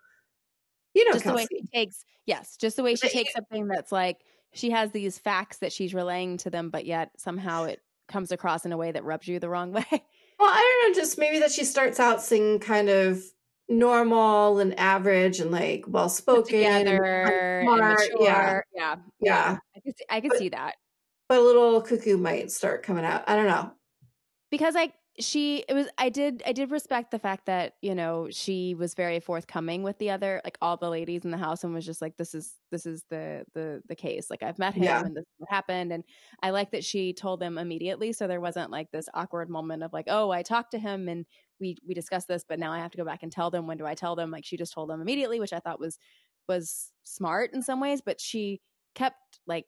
[0.94, 1.61] You know just the way Kelsey.
[1.61, 4.16] she takes yes just the way she But takes something that's like
[4.55, 8.64] she has these facts that she's relaying to them but yet somehow it comes across
[8.64, 10.01] in a way that rubs you the wrong way Well,
[10.51, 13.22] I don't know, just maybe that she starts out singing kind of
[13.68, 16.62] normal and average and like well spoken.
[16.62, 18.61] smart, yeah.
[18.75, 19.59] yeah Yeah.
[19.77, 20.75] i could see, I could But- see that
[21.29, 23.25] But a little cuckoo might start coming out.
[23.29, 23.72] I don't know.
[24.51, 28.29] because like she it was i did i did respect the fact that you know
[28.31, 31.73] she was very forthcoming with the other like all the ladies in the house and
[31.73, 34.29] was just like this is this is the the the case.
[34.31, 35.01] Like i've met him Yeah.
[35.05, 35.93] and this happened.
[35.93, 36.05] And
[36.43, 39.93] i like that she told them immediately so there wasn't like this awkward moment of
[39.93, 41.25] like oh i talked to him and
[41.61, 43.67] we we discussed this but now i have to go back and tell them.
[43.67, 44.31] When do i tell them?
[44.31, 45.99] Like she just told them immediately which i thought was
[46.49, 48.61] was smart in some ways but she
[48.95, 49.65] kept like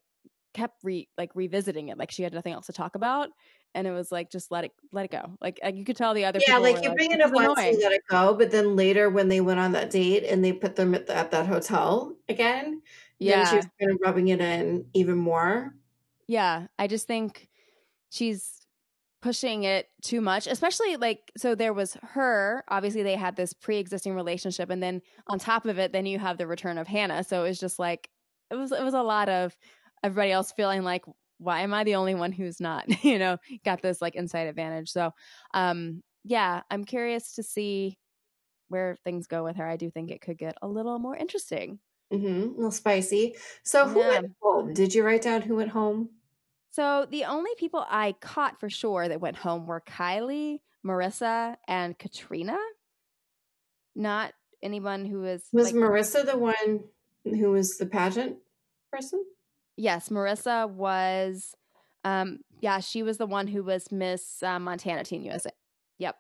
[0.55, 1.99] kept re like revisiting it.
[1.99, 3.29] Like she had nothing else to talk about
[3.75, 6.15] and it was like just let it let it go like, like you could tell
[6.15, 6.55] the other people.
[6.55, 8.77] Yeah, like you bring it "This up once annoying." and let it go, but then
[8.77, 11.47] later when they went on that date and they put them at, the, at that
[11.47, 12.83] hotel again,
[13.19, 15.75] yeah she was kind of rubbing it in even more.
[16.27, 17.49] yeah i just think
[18.11, 18.67] she's
[19.21, 24.15] pushing it too much especially like so there was her obviously they had this pre-existing
[24.15, 27.45] relationship and then on top of it then you have the return of hannah so
[27.45, 28.09] it was just like
[28.51, 29.57] it was it was a lot of
[30.05, 31.05] everybody else feeling like
[31.39, 34.91] why am i the only one who's not you know got this like inside advantage
[34.91, 35.11] so
[35.55, 37.99] um yeah i'm curious to see
[38.69, 41.79] where things go with her i do think it could get a little more interesting
[42.11, 42.27] Mm-hmm.
[42.43, 43.37] A little spicy.
[43.65, 44.09] So who Yeah.
[44.09, 44.73] went home?
[44.73, 46.09] Did you write down who went home?
[46.71, 51.99] So the only people I caught for sure that went home were Kylie, Marissa, and
[51.99, 52.57] Katrina.
[53.95, 56.85] Not anyone who was Was like, Marissa the one
[57.25, 58.39] who was the pageant
[58.91, 59.23] person?
[59.79, 61.55] Yes, Marissa was
[62.05, 65.51] um yeah, she was the one who was Miss uh, Montana Teen USA.
[65.99, 66.17] Yep.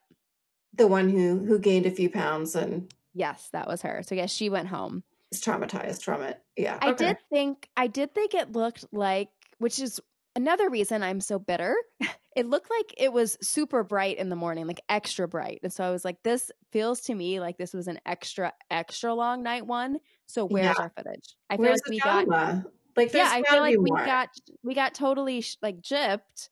[0.75, 4.03] The one who who gained a few pounds and Yes, that was her.
[4.07, 5.03] So yes, she went home.
[5.33, 6.40] is traumatized from it.
[6.57, 6.79] Yeah.
[6.81, 7.07] I okay.
[7.09, 10.01] did think I did think it looked like which is
[10.37, 11.75] another reason I'm so bitter.
[12.37, 15.59] It looked like it was super bright in the morning, like extra bright.
[15.64, 19.12] And so I was like, this feels to me like this was an extra, extra
[19.12, 19.99] long night one.
[20.27, 20.75] So where's Yeah.
[20.85, 21.35] our footage?
[21.51, 22.64] I feel Where's like we got drama?
[22.98, 24.04] Like yeah, I feel like we more.
[24.04, 24.28] got
[24.62, 26.48] we got totally sh- like gypped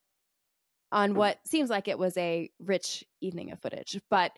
[0.93, 1.17] on Mm.
[1.17, 4.01] what seems like it was a rich evening of footage.
[4.09, 4.33] But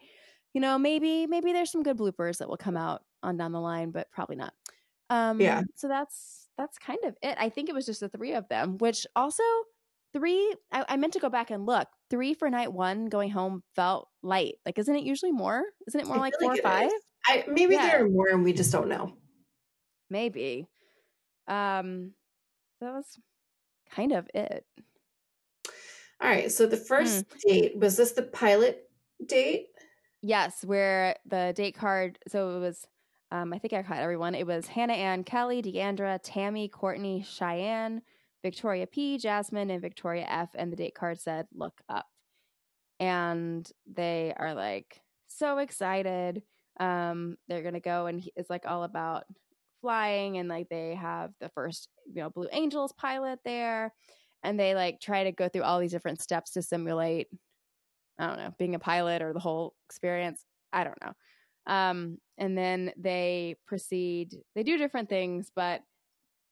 [0.54, 3.60] you know, maybe maybe there's some good bloopers that will come out on down the
[3.60, 4.52] line, but probably not.
[5.10, 5.62] Um Yeah.
[5.76, 7.36] so that's that's kind of it.
[7.38, 9.42] I think it was just the three of them, which also
[10.14, 11.86] three I, I meant to go back and look.
[12.10, 14.54] Three for night one going home felt light.
[14.64, 15.62] Like isn't it usually more?
[15.86, 16.86] Isn't it more I like four like or five?
[16.86, 16.92] is.
[17.26, 17.86] I, maybe Yeah.
[17.90, 19.12] there are more and we just don't know.
[20.10, 20.66] Maybe.
[21.48, 22.14] Um
[22.80, 23.18] that was
[23.90, 24.64] kind of it.
[26.20, 26.50] All right.
[26.50, 27.40] So the first Mm.
[27.40, 28.90] date was this the pilot
[29.24, 29.68] date?
[30.22, 32.18] Yes, where the date card.
[32.28, 32.86] So it was.
[33.30, 34.34] Um, I think I caught everyone.
[34.34, 38.00] It was Hannah Ann, Kelley, Deandra, Tammy, Courtney, Cheyenne,
[38.42, 40.50] Victoria P, Jasmine, and Victoria F.
[40.54, 42.06] And the date card said "Look up,"
[43.00, 46.42] and they are like so excited.
[46.80, 49.24] Um, they're gonna go, and he- it's like all about
[49.80, 53.94] flying, and like they have the first, you know, Blue Angels pilot there,
[54.42, 57.28] and they like try to go through all these different steps to simulate
[58.18, 60.44] I don't know, being a pilot or the whole experience.
[60.72, 61.12] I don't know.
[61.72, 65.82] Um, and then they proceed, they do different things, but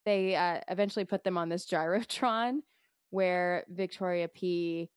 [0.05, 2.59] they uh, eventually put them on this gyrotron
[3.11, 4.91] where Victoria P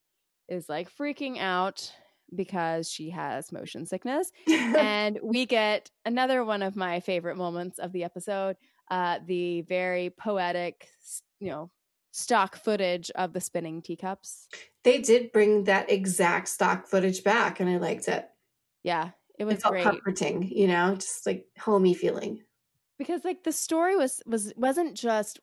[0.48, 1.92] is like freaking out
[2.36, 4.32] because she has motion sickness.
[4.48, 8.58] and we get another one of my favorite moments of the episode
[8.92, 10.90] uh, the very poetic,
[11.40, 11.70] you know,
[12.12, 14.48] stock footage of the spinning teacups.
[14.84, 18.28] they did bring that exact stock footage back and I liked it.
[18.82, 19.84] Yeah, it was It felt great.
[19.84, 22.42] comforting, you know, just like homey feeling.
[22.98, 25.40] because like the story was was wasn't just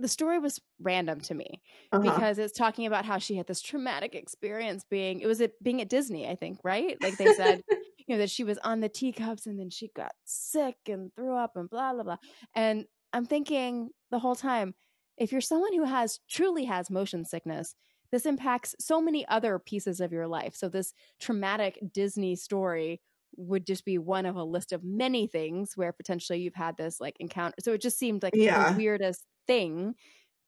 [0.00, 1.60] the story was random to me
[1.92, 2.02] Uh-huh.
[2.02, 5.80] because it's talking about how she had this traumatic experience being it was at being
[5.80, 7.62] at Disney I think right like they said
[7.98, 11.36] you know that she was on the teacups and then she got sick and threw
[11.36, 12.16] up and blah blah blah
[12.54, 14.74] and I'm thinking the whole time
[15.18, 17.74] if you're someone who has truly has motion sickness
[18.12, 20.56] this impacts so many other pieces of your life.
[20.56, 23.00] So this traumatic Disney story
[23.36, 27.00] would just be one of a list of many things where potentially you've had this
[27.00, 27.54] like encounter.
[27.60, 28.72] So it just seemed like Yeah.
[28.72, 29.94] the weirdest thing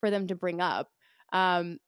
[0.00, 0.88] for them to bring up.
[1.32, 1.78] Um,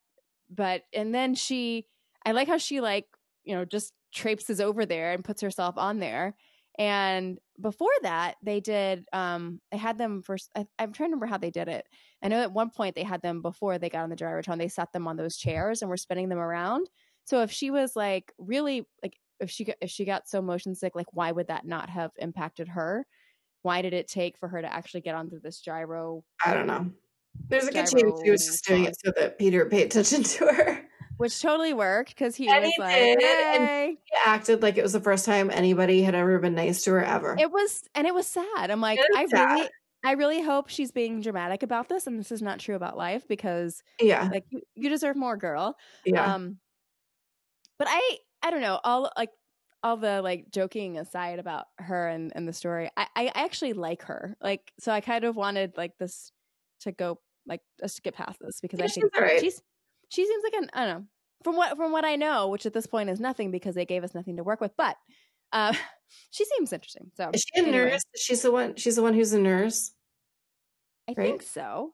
[0.51, 1.87] but and then she,
[2.27, 3.07] I like how she like
[3.45, 6.35] you know just traipses over there and puts herself on there.
[6.77, 9.05] And before that, they did.
[9.13, 10.51] Um, they had them first.
[10.57, 11.87] I, I'm trying to remember how they did it.
[12.23, 14.59] I know at one point they had them before they got on the Gyrotron.
[14.59, 16.89] They sat them on those chairs and were spinning them around.
[17.25, 20.95] So if she was like really like if she if she got so motion sick,
[20.95, 23.07] like why would that not have impacted her?
[23.63, 26.25] Why did it take for her to actually get onto this gyro?
[26.45, 26.91] I don't know.
[27.49, 27.95] There's a good chance
[28.25, 30.81] she was just doing it so that Peter paid attention to her.
[31.17, 34.83] Which totally worked because he And was he like, did, and- He acted like it
[34.83, 37.37] was the first time anybody had ever been nice to her ever.
[37.39, 38.71] It was, and it was sad.
[38.71, 39.45] I'm like, I sad.
[39.53, 39.69] really,
[40.05, 43.29] I really hope she's being dramatic about this, and this is not true about life
[43.29, 45.77] because, yeah, like, you, you deserve more, girl.
[46.05, 46.35] yeah.
[46.35, 46.59] Um,
[47.79, 48.81] but I, I don't know.
[48.83, 49.31] All like
[49.83, 54.03] all the like joking aside about her and and the story, I, I actually like
[54.05, 54.37] her.
[54.43, 56.33] Like, so I kind of wanted like this
[56.81, 59.41] to go like let's get past this because Yeah, I think she's alright.
[59.41, 59.63] she's
[60.09, 61.05] she seems like an I don't know
[61.43, 64.03] from what from what I know, which at this point is nothing because they gave
[64.05, 64.97] us nothing to work with, but.
[65.53, 65.73] Uh,
[66.31, 67.11] she seems interesting.
[67.17, 67.91] So Is she a anyway.
[67.91, 68.03] nurse?
[68.17, 68.75] She's the one.
[68.77, 69.93] She's the one who's a nurse.
[71.09, 71.27] I right?
[71.29, 71.93] think so.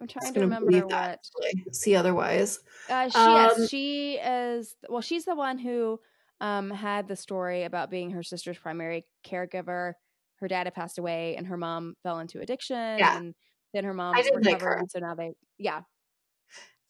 [0.00, 0.88] I'm trying to remember what.
[0.90, 1.18] that.
[1.44, 2.60] Actually, see otherwise.
[2.88, 4.74] Uh, she, Um, yes, she is.
[4.88, 6.00] Well, she's the one who
[6.40, 9.94] um, had the story about being her sister's primary caregiver.
[10.36, 12.98] Her dad had passed away, and her mom fell into addiction.
[12.98, 13.18] Yeah.
[13.18, 13.34] and
[13.72, 14.86] then her mom I did like recovered, her.
[14.88, 15.82] so now they, yeah.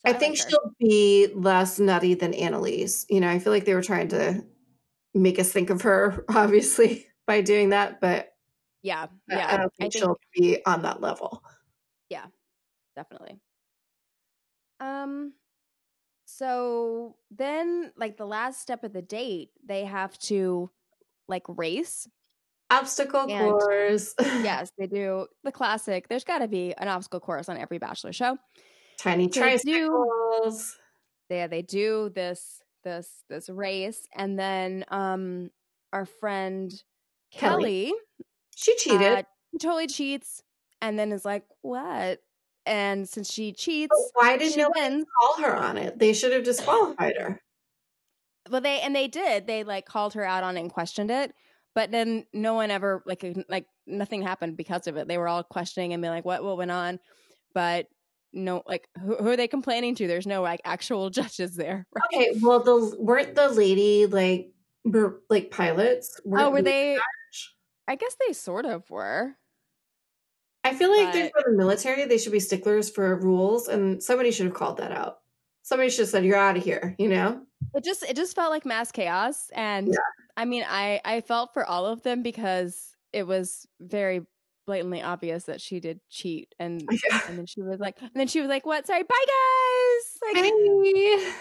[0.04, 0.48] So I like think her.
[0.48, 3.06] she'll be less nutty than Annaliese.
[3.08, 4.44] You know, I feel like they were trying to
[5.14, 8.30] make us think of her, obviously, by doing that, but
[8.82, 9.46] yeah, yeah.
[9.48, 11.42] I don't I think think she'll be on that level.
[12.08, 12.26] Yeah,
[12.96, 13.40] definitely.
[14.80, 15.34] Um.
[16.24, 20.70] So then, like the last step of the date, they have to
[21.28, 22.08] like race
[22.72, 24.14] Obstacle And- course.
[24.20, 26.08] yes, they do the classic.
[26.08, 28.38] There's got to be an obstacle course on every Bachelor show.
[28.98, 30.76] Tiny So they do- tricycles.
[31.28, 35.50] They do this this this race, and then um
[35.92, 36.70] our friend
[37.32, 37.86] Kelley.
[37.86, 37.92] Kelley,
[38.56, 39.02] She cheated.
[39.18, 39.22] uh,
[39.60, 40.42] totally cheats,
[40.82, 42.20] and then is like, "What?"
[42.66, 45.06] And since she cheats, But why did she nobody wins.
[45.20, 45.98] call her on it?
[45.98, 47.40] They should have disqualified her.
[48.50, 49.46] Well, they and they did.
[49.46, 51.32] They like called her out on it and questioned it,
[51.74, 55.08] but then no one ever like like nothing happened because of it.
[55.08, 56.98] They were all questioning and being like, "What what went on?"
[57.54, 57.86] But
[58.32, 60.06] no, like who, who are they complaining to?
[60.06, 61.86] There's no like actual judges there.
[61.94, 62.02] right?
[62.14, 64.50] Okay, well, the weren't the lady like
[64.84, 66.18] were like pilots?
[66.20, 66.98] Oh, Weren't were they- they?
[67.88, 69.34] I guess they sort of were.
[70.64, 72.04] I feel like they're for the military.
[72.04, 75.18] They should be sticklers for rules, and somebody should have called that out.
[75.62, 77.42] Somebody should have said, "You're out of here." You know?
[77.74, 79.94] It just it just felt like mass chaos, and Yeah.
[80.36, 84.26] I mean, I I felt for all of them because it was very
[84.66, 87.20] blatantly obvious that she did cheat, and Yeah.
[87.28, 88.86] and then she was like, and then she was like, "What?
[88.86, 91.32] Sorry, bye guys." Like, Hey.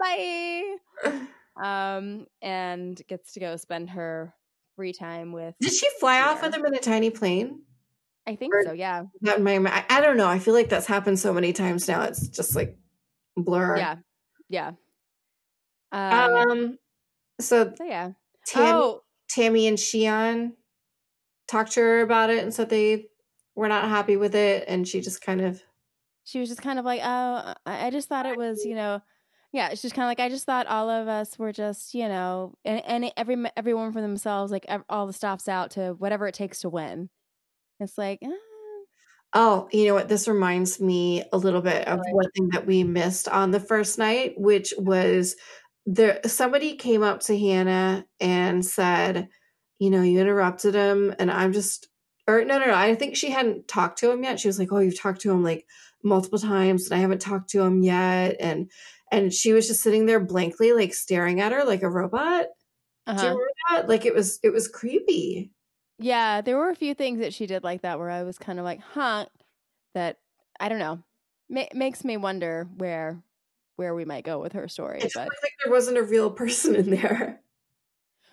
[1.04, 1.20] bye.
[1.56, 4.32] Um, and gets to go spend her
[4.76, 5.54] free time with.
[5.60, 7.62] Did she fly off with him in a tiny plane?
[8.26, 8.72] I think Or- so.
[8.72, 9.04] Yeah.
[9.22, 10.28] That my, I, I don't know.
[10.28, 12.02] I feel like that's happened so many times now.
[12.02, 12.78] It's just like
[13.36, 13.76] blur.
[13.76, 13.96] Yeah.
[14.48, 14.72] Yeah.
[15.92, 16.34] Um.
[16.34, 16.78] Um.
[17.40, 18.12] So so yeah.
[18.46, 20.52] Tammy, oh, Tammy and Shiann
[21.48, 23.06] talked to her about it and said they
[23.54, 25.62] were not happy with it, and she just kind of
[26.24, 29.02] she was just kind of like, oh, I just thought it was, you know,
[29.52, 29.70] yeah.
[29.70, 32.54] It's just kind of like I just thought all of us were just, you know,
[32.64, 36.60] and and every everyone for themselves, like all the stops out to whatever it takes
[36.60, 37.08] to win.
[37.80, 38.28] It's like, eh,
[39.32, 40.08] Oh, you know what?
[40.08, 43.96] This reminds me a little bit of one thing that we missed on the first
[43.96, 45.36] night, which was
[45.86, 49.28] there somebody came up to Hannah and said,
[49.78, 51.88] you know, you interrupted him and I'm just
[52.28, 54.38] or no no no, I think she hadn't talked to him yet.
[54.38, 55.66] She was like, Oh, you've talked to him like
[56.02, 58.70] multiple times and I haven't talked to him yet and
[59.12, 62.46] and she was just sitting there blankly, like staring at her like a robot.
[63.06, 63.26] Do you uh-huh.
[63.26, 63.88] remember that?
[63.88, 65.50] Like it was it was creepy.
[65.98, 66.40] yeah.
[66.42, 68.64] There were a few things that she did like that where I was kind of
[68.64, 69.26] like, huh,
[69.94, 70.18] that
[70.60, 71.02] I don't know,
[71.48, 73.22] Ma- makes me wonder where
[73.80, 75.28] where we might go with her story, It but.
[75.42, 77.40] like there wasn't a real person in there.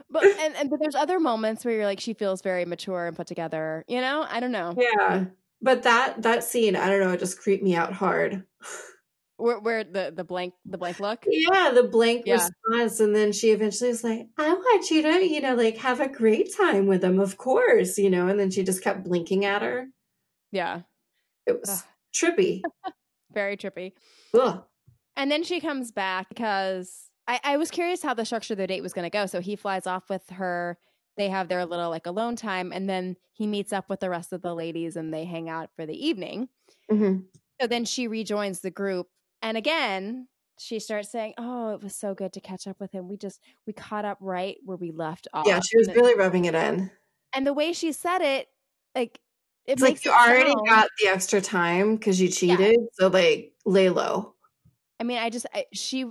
[0.10, 3.16] But and, and but there's other moments where you're like she feels very mature and
[3.16, 3.84] put together.
[3.88, 5.26] You know, I don't know Yeah.
[5.62, 8.46] But that that scene, I don't know, it just creeped me out hard.
[9.38, 11.26] where where the the blank the blank look.
[11.28, 12.48] Yeah, the blank Yeah.
[12.70, 13.00] response.
[13.00, 16.08] And then she eventually was like, I want you to, you know, like have a
[16.08, 19.62] great time with him, of course, you know, and then she just kept blinking at
[19.62, 19.88] her.
[20.52, 20.84] Yeah,
[21.46, 21.84] It was Ugh.
[22.14, 22.62] trippy.
[23.32, 23.94] very trippy.
[24.34, 24.64] Ugh.
[25.18, 28.68] And then she comes back because I, I was curious how the structure of the
[28.68, 29.26] date was going to go.
[29.26, 30.78] So he flies off with her.
[31.18, 34.32] They have their little like alone time, and then he meets up with the rest
[34.32, 36.48] of the ladies, and they hang out for the evening.
[36.90, 37.18] hmm
[37.60, 39.08] So then she rejoins the group,
[39.42, 40.28] and again
[40.60, 43.08] she starts saying, "Oh, it was so good to catch up with him.
[43.10, 46.46] We just we caught up right where we left off." Yeah, she was really rubbing
[46.46, 46.92] it in.
[47.34, 48.48] and the way she said it,
[48.94, 49.20] like
[49.66, 52.78] it It's like you it already sound- got the extra time because you cheated.
[52.94, 54.36] So like lay low.
[55.00, 56.06] I mean, I just I, she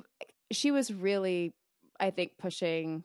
[0.50, 1.54] she was really,
[1.98, 3.04] I think, pushing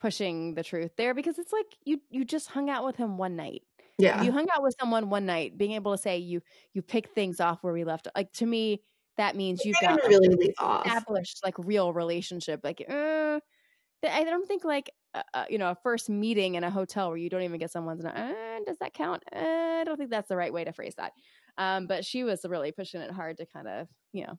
[0.00, 3.36] pushing the truth there because it's like you you just hung out with him one
[3.36, 3.62] night.
[3.98, 4.22] Yeah.
[4.22, 6.42] You hung out with someone one night, being able to say you
[6.74, 8.08] you picked things off where we left.
[8.14, 8.82] Like to me,
[9.16, 10.86] that means you've got like, really off.
[10.86, 12.60] established like real relationship.
[12.62, 13.40] Like, uh,
[14.04, 17.16] I don't think like uh, uh, you know a first meeting in a hotel where
[17.16, 18.04] you don't even get someone's.
[18.04, 18.32] Uh,
[18.66, 19.22] does that count?
[19.34, 19.38] Uh,
[19.80, 21.12] I don't think that's the right way to phrase that.
[21.56, 24.38] Um, but she was really pushing it hard to kind of you know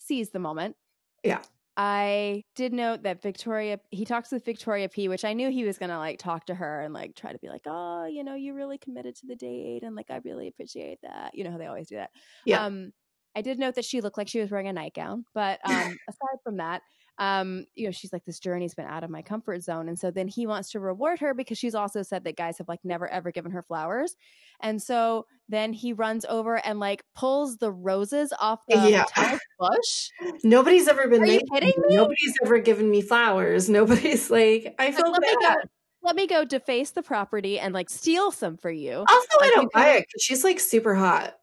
[0.00, 0.76] seize the moment.
[1.22, 1.42] Yeah.
[1.76, 5.78] I did note that Victoria, he talks with Victoria P, which I knew he was
[5.78, 8.34] going to like talk to her and like try to be like, oh, you know,
[8.34, 9.82] you really committed to the date.
[9.82, 11.34] And like, I really appreciate that.
[11.34, 12.10] You know how they always do that.
[12.44, 12.64] Yeah.
[12.64, 12.92] Um,
[13.34, 16.38] I did note that she looked like she was wearing a nightgown, but um, aside
[16.44, 16.82] from that,
[17.20, 19.88] um, you know, she's like, this journey's been out of my comfort zone.
[19.88, 22.66] And so then he wants to reward her because she's also said that guys have
[22.66, 24.16] like never ever given her flowers.
[24.60, 29.04] And so then he runs over and like pulls the roses off the Yeah.
[29.58, 30.08] bush.
[30.42, 31.94] Nobody's ever been Are you kidding me.
[31.96, 33.68] Nobody's ever given me flowers.
[33.68, 35.58] Nobody's like I feel me bad.
[36.02, 39.04] Let me go deface the property and like steal some for you.
[39.06, 41.34] Also, I Like, you don't buy it because she's like super hot.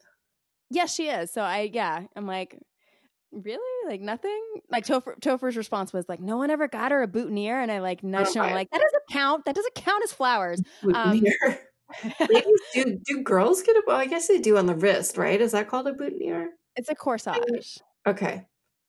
[0.71, 1.31] Yes, she is.
[1.31, 2.57] So I, yeah, I'm like,
[3.31, 3.89] really?
[3.91, 4.41] Like nothing?
[4.71, 7.59] Like Topher, Topher's response was like, no one ever got her a boutonniere.
[7.61, 8.41] And I like nudged her.
[8.41, 9.45] I'm like, that doesn't count.
[9.45, 10.61] That doesn't count as flowers.
[10.93, 11.21] Um.
[12.73, 13.83] Do do girls get a?
[13.87, 15.39] Well, I guess they do on the wrist, right?
[15.39, 16.49] Is that called a boutonniere?
[16.75, 17.77] it's a corsage.
[18.05, 18.45] Okay,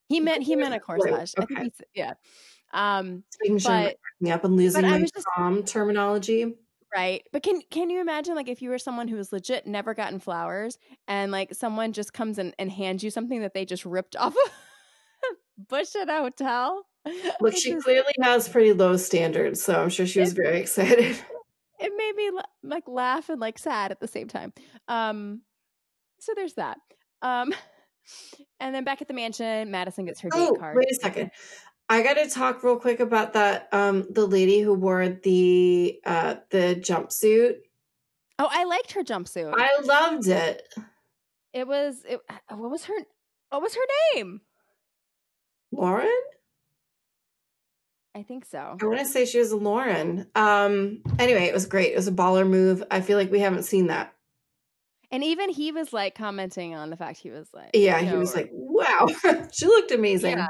[0.09, 1.35] He meant he meant a corsage.
[1.39, 1.63] I think okay.
[1.63, 2.15] he's, yeah.
[2.73, 6.55] Um, making sure I'm But- up and losing my just- terminology.
[6.95, 7.23] Right.
[7.33, 10.19] But can can you imagine like if you were someone who was legit never gotten
[10.19, 14.17] flowers and like someone just comes in and hands you something that they just ripped
[14.21, 15.35] off a
[15.69, 16.87] bush at a hotel?
[17.41, 21.17] Look, she clearly has pretty low standards, so I'm sure she was very excited.
[21.81, 24.53] it made me like laugh and like sad at the same time.
[24.89, 25.43] Um,
[26.21, 26.79] so there's that.
[27.23, 27.55] Um,
[28.61, 30.77] and then back at the mansion, Madison gets her date Oh, card.
[30.77, 31.31] wait a second.
[31.89, 33.69] I got to talk real quick about that.
[33.73, 37.57] Um, the lady who wore the uh the jumpsuit.
[38.39, 39.53] Oh, I liked her jumpsuit.
[39.57, 40.63] I loved it.
[41.53, 42.95] it was it, what was her
[43.51, 43.81] what was her
[44.15, 44.41] name?
[45.73, 46.09] Lauren.
[48.15, 48.77] I think so.
[48.81, 50.27] I want to say she was Lauren.
[50.35, 51.03] Um.
[51.19, 51.93] Anyway, it was great.
[51.93, 52.83] It was a baller move.
[52.91, 54.13] I feel like we haven't seen that.
[55.11, 58.17] And even he was like commenting on the fact he was like, Yeah, you he
[58.17, 59.09] was like, "Wow,
[59.53, 60.49] she looked amazing." yeah,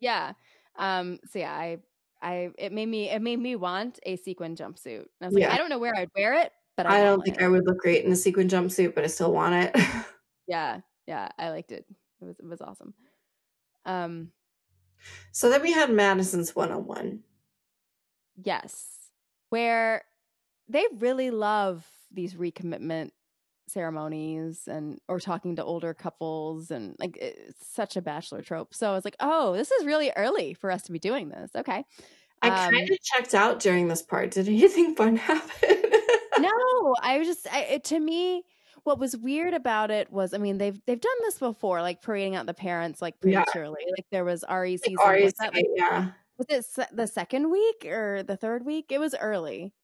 [0.00, 0.32] yeah.
[0.76, 1.18] Um.
[1.30, 1.78] So yeah, I,
[2.22, 4.98] I, it made me, it made me want a sequin jumpsuit.
[4.98, 5.52] And I was like, Yeah.
[5.54, 7.42] I don't know where I'd wear it, but I, I don't think it.
[7.42, 9.76] I would look great in a sequin jumpsuit, but I still want it.
[10.46, 11.84] Yeah, yeah, I liked it.
[12.20, 12.92] It was, it was awesome.
[13.84, 14.32] Um.
[15.30, 17.20] so then we had Madison's one on one.
[18.42, 18.86] Yes.
[19.50, 20.02] Where
[20.68, 23.12] they really love these recommitment
[23.70, 28.74] ceremonies and or talking to older couples and like it's such a bachelor trope.
[28.74, 31.50] So I was like, "Oh, this is really early for us to be doing this."
[31.56, 31.84] Okay.
[32.42, 34.30] I Um, kind of checked out during this part.
[34.32, 35.82] Did anything fun happen?
[36.38, 38.44] no, I was just I, it, to me
[38.84, 42.36] what was weird about it was I mean they've they've done this before like parading
[42.36, 43.44] out the parents like Yeah.
[43.44, 43.82] prematurely.
[43.96, 46.10] Like there was Ari season Like Ari's was that, like, yeah.
[46.38, 48.86] was it se- the second week or the third week?
[48.90, 49.74] It was early.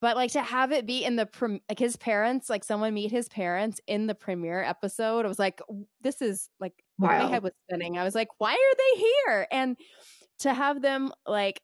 [0.00, 3.10] But like to have it be in the prem- like his parents, like someone meet
[3.10, 5.60] his parents in the premiere episode, I was like,
[6.02, 7.98] this is like my head was spinning.
[7.98, 9.46] I was like, why are they here?
[9.50, 9.76] And
[10.40, 11.60] to have them like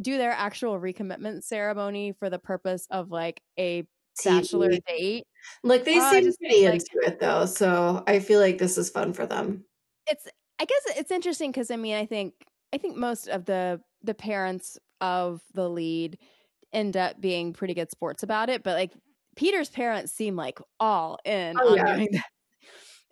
[0.00, 3.84] do their actual recommitment ceremony for the purpose of like a
[4.24, 4.80] bachelor TV.
[4.86, 5.24] date,
[5.62, 8.88] Like they Oh, seem pretty like- into it though, so I feel like this is
[8.90, 9.64] fun for them.
[10.06, 10.26] it's
[10.58, 12.32] I guess it's interesting because I mean I think
[12.72, 16.16] I think most of the the parents of the lead
[16.74, 18.92] end up being pretty good sports about it, but like
[19.36, 21.84] Peter's parents seem like all in Oh, on yeah.
[21.84, 22.26] doing that.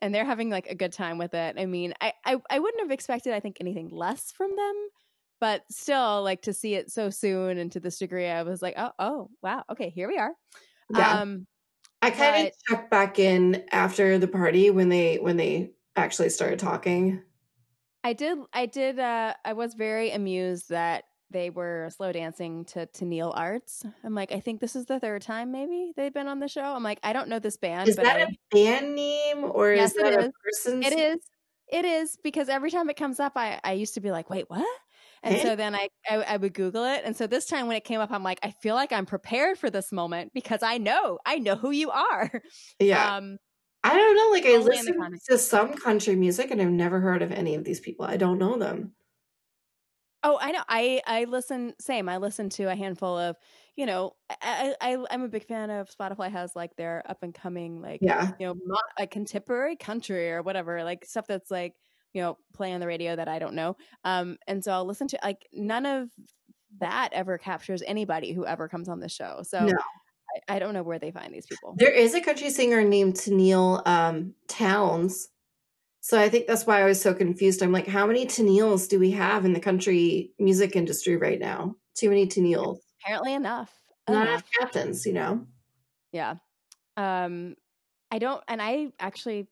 [0.01, 1.57] And they're having like a good time with it.
[1.59, 4.89] I mean, I, I I wouldn't have expected I think anything less from them,
[5.41, 8.75] but still like to see it so soon and to this degree, I was like,
[8.77, 10.35] oh oh wow, okay, here we are.
[10.89, 11.21] Yeah.
[11.23, 11.47] Um,
[12.03, 16.59] I kind of checked back in after the party when they when they actually started
[16.59, 17.23] talking.
[18.05, 22.87] I did I did uh I was very amused that they were slow dancing to
[22.87, 23.85] Tenille Arts.
[24.05, 26.63] I'm like, I think this is the third time maybe they've been on the show.
[26.63, 29.73] I'm like, I don't know this band, Is but that I, a band name or
[29.73, 30.33] Yes, is it that a is.
[30.45, 30.87] person's?
[30.87, 31.19] it is
[31.69, 34.45] it is because every time it comes up, I I used to be like, wait,
[34.49, 34.67] what?
[35.25, 37.85] And so then I, I, I would Google it, and so this time when it
[37.85, 41.19] came up, I'm like, I feel like I'm prepared for this moment because I know
[41.25, 42.43] I know who you are.
[42.81, 43.17] Yeah.
[43.17, 43.39] Um,
[43.85, 44.31] I don't know.
[44.31, 44.97] Like I listen
[45.29, 48.05] to some country music, and I've never heard of any of these people.
[48.05, 48.95] I don't know them.
[50.25, 50.63] Oh, I know.
[50.69, 51.75] I I listen.
[51.81, 52.09] Same.
[52.09, 53.37] I listen to a handful of.
[53.75, 54.13] You know,
[54.43, 58.01] I, I I'm a big fan of Spotify has like their up and coming like
[58.03, 61.75] yeah you know a contemporary country or whatever like stuff that's like
[62.13, 63.77] you know play on the radio that I don't know.
[64.05, 66.11] Um, and so I'll listen to like none of
[66.81, 69.41] that ever captures anybody who ever comes on the show.
[69.43, 69.75] So no.
[70.49, 71.75] I, I, don't know where they find these people.
[71.77, 75.29] There is a country singer named Tenille um, Townes
[76.03, 77.63] so I think that's why I was so confused.
[77.63, 81.77] I'm like, how many Tenilles do we have in the country music industry right now?
[81.95, 82.81] Too many Tenilles.
[83.03, 83.73] Apparently enough.
[84.09, 85.47] Not enough captains, you know?
[86.11, 86.35] Yeah.
[86.97, 87.55] Um,
[88.11, 89.47] I don't, and I actually,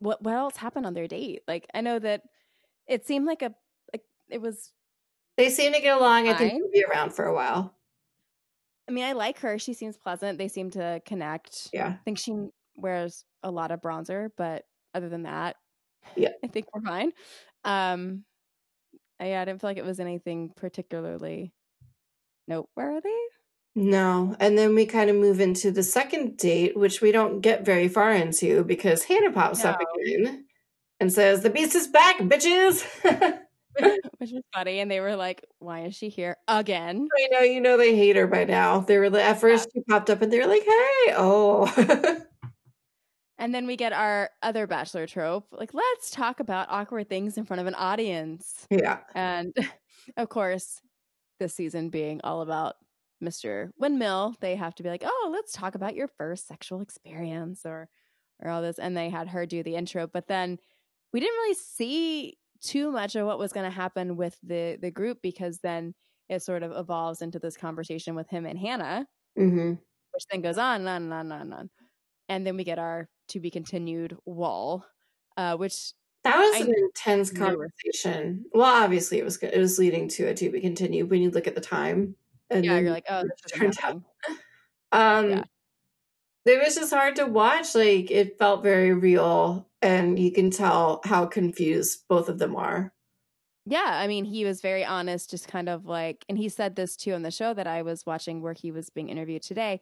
[0.00, 1.42] what what else happened on their date?
[1.46, 2.22] Like, I know that
[2.88, 3.54] it seemed like a,
[3.92, 4.72] like it was.
[5.36, 6.24] They seem to get along.
[6.24, 6.34] Fine.
[6.34, 7.76] I think they'll be around for a while.
[8.88, 9.56] I mean, I like her.
[9.58, 10.36] She seems pleasant.
[10.36, 11.68] They seem to connect.
[11.72, 11.88] Yeah.
[11.88, 12.34] I think she
[12.74, 14.64] wears a lot of bronzer, but
[14.94, 15.56] other than that,
[16.16, 17.12] yeah, I think we're fine.
[17.64, 18.24] Um,
[19.20, 21.52] yeah, I didn't feel like it was anything particularly
[22.48, 23.10] noteworthy.
[23.74, 27.64] No, and then we kind of move into the second date, which we don't get
[27.64, 29.70] very far into because Hannah pops no.
[29.70, 30.44] up again
[30.98, 32.84] and says, "The beast is back, bitches."
[34.18, 37.60] which was funny, and they were like, "Why is she here again?" I know, you
[37.60, 38.80] know, they hate her by now.
[38.80, 39.80] They were at first yeah.
[39.80, 42.16] she popped up, and they were like, "Hey, oh."
[43.40, 47.46] And then we get our other bachelor trope, like let's talk about awkward things in
[47.46, 48.66] front of an audience.
[48.70, 48.98] Yeah.
[49.14, 49.56] And
[50.18, 50.82] of course,
[51.40, 52.76] this season being all about
[53.24, 53.70] Mr.
[53.78, 57.88] Windmill, they have to be like, "Oh, let's talk about your first sexual experience or
[58.40, 60.58] or all this." And they had her do the intro, but then
[61.12, 64.90] we didn't really see too much of what was going to happen with the the
[64.90, 65.94] group because then
[66.28, 69.06] it sort of evolves into this conversation with him and Hannah,
[69.38, 69.70] mm-hmm.
[70.12, 71.70] which then goes on and on and on and on.
[72.30, 74.86] And then we get our to be continued wall,
[75.36, 78.44] uh, which that was I an intense conversation.
[78.52, 79.52] Well, obviously it was good.
[79.52, 82.14] it was leading to a to be continued when you look at the time.
[82.48, 84.02] And yeah, you're like, oh, this turned out.
[84.92, 85.44] Um, yeah.
[86.46, 87.74] it was just hard to watch.
[87.74, 92.92] Like it felt very real, and you can tell how confused both of them are.
[93.66, 96.96] Yeah, I mean, he was very honest, just kind of like, and he said this
[96.96, 99.80] too on the show that I was watching where he was being interviewed today,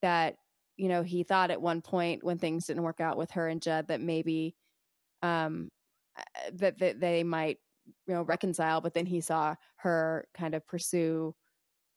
[0.00, 0.36] that
[0.76, 3.62] you know, he thought at one point when things didn't work out with her and
[3.62, 4.54] Jed that maybe
[5.22, 5.70] um
[6.18, 6.22] uh,
[6.54, 7.58] that, that they might
[8.06, 11.34] you know reconcile, but then he saw her kind of pursue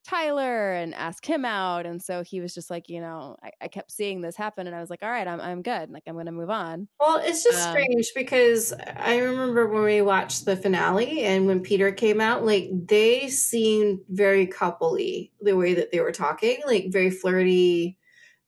[0.09, 1.85] Tyler and ask him out.
[1.85, 4.75] And so he was just like, you know, I, I, kept seeing this happen and
[4.75, 5.91] I was like, all right, I'm, I'm good.
[5.91, 6.87] Like, I'm going to move on.
[6.99, 11.59] Well, it's just um, strange because I remember when we watched the finale and when
[11.59, 16.85] Peter came out, like they seemed very coupley the way that they were talking, like
[16.89, 17.98] very flirty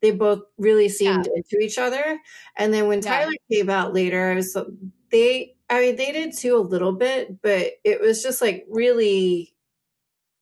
[0.01, 1.33] they both really seemed yeah.
[1.37, 2.19] into each other.
[2.57, 3.19] And then when yeah.
[3.19, 4.71] Tyler came out later, I so
[5.11, 9.53] they I mean they did too a little bit, but it was just like really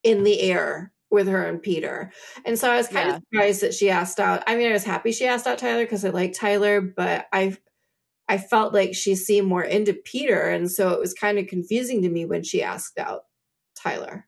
[0.04, 2.12] in the air with her and Peter.
[2.46, 3.16] And so I was kind yeah.
[3.16, 4.44] of surprised that she asked out.
[4.48, 7.58] I mean, I was happy she asked out Tyler because I like Tyler, but I
[8.28, 12.04] I felt like she seemed more into Peter, and so it was kind of confusing
[12.04, 13.22] to me when she asked out
[13.76, 14.28] Tyler.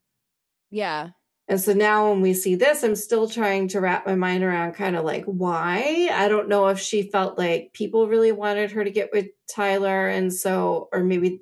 [0.71, 1.09] Yeah,
[1.51, 4.71] and so now when we see this, I'm still trying to wrap my mind around
[4.71, 6.07] kind of like why.
[6.09, 10.07] I don't know if she felt like people really wanted her to get with Tyler.
[10.07, 11.41] And so, or maybe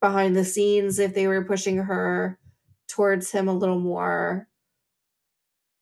[0.00, 2.38] behind the scenes, if they were pushing her
[2.88, 4.48] towards him a little more.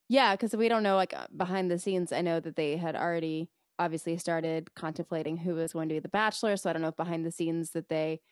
[0.08, 2.96] Yeah, because we don't know, like uh, behind the scenes, I know that they had
[2.96, 3.48] already
[3.78, 6.56] obviously started contemplating who was going to be the bachelor.
[6.56, 8.22] So I don't know if behind the scenes that they,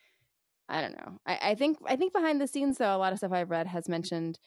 [0.69, 1.21] I don't know.
[1.25, 3.69] I, I think, I think behind the scenes, though, a lot of stuff I've read
[3.69, 4.41] has mentioned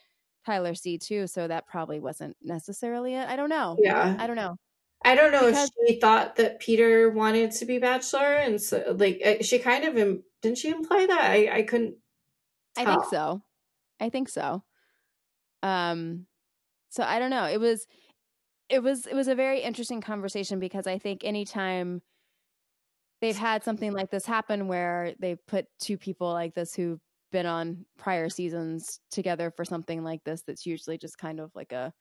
[0.45, 3.27] Tyler C too, so that probably wasn't necessarily it.
[3.27, 3.77] I don't know.
[3.79, 4.15] Yeah.
[4.19, 4.57] I don't know.
[5.03, 8.95] I don't know because, if she thought that Peter wanted to be bachelor, and so
[8.97, 11.21] like uh, she kind of Im- didn't she imply that?
[11.21, 11.95] I I couldn't.
[12.75, 12.85] Tell.
[12.87, 13.41] I think so.
[13.99, 14.63] I think so.
[15.63, 16.25] Um,
[16.89, 17.45] so I don't know.
[17.45, 17.85] It was,
[18.69, 22.01] it was, it was a very interesting conversation because I think anytime
[23.21, 26.99] they've had something like this happen where they put two people like this who
[27.32, 31.71] been on prior seasons together for something like this that's usually just kind of like
[31.71, 31.93] a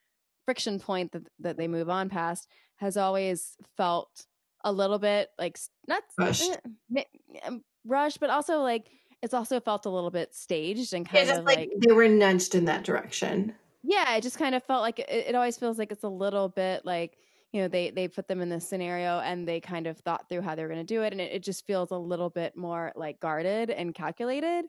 [0.44, 4.26] friction point that, that they move on past has always felt
[4.64, 6.58] a little bit like not rushed,
[6.96, 7.04] eh,
[7.44, 8.88] um, rushed but also like
[9.22, 12.54] it's also felt a little bit staged and kind of like, like, they were nudged
[12.54, 13.54] in that direction.
[13.82, 16.48] Yeah it just kind of felt like it, it always feels like it's a little
[16.48, 17.18] bit like
[17.52, 20.42] you know they they put them in this scenario and they kind of thought through
[20.42, 22.56] how they were going to do it and it, it just feels a little bit
[22.56, 24.64] more like guarded and calculated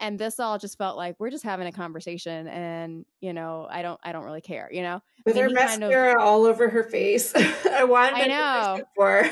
[0.00, 3.82] and this all just felt like we're just having a conversation and you know i
[3.82, 6.44] don't i don't really care you know with I her he kind of- mascara all
[6.46, 7.32] over her face
[7.72, 8.84] i wanted I to know.
[8.96, 9.30] for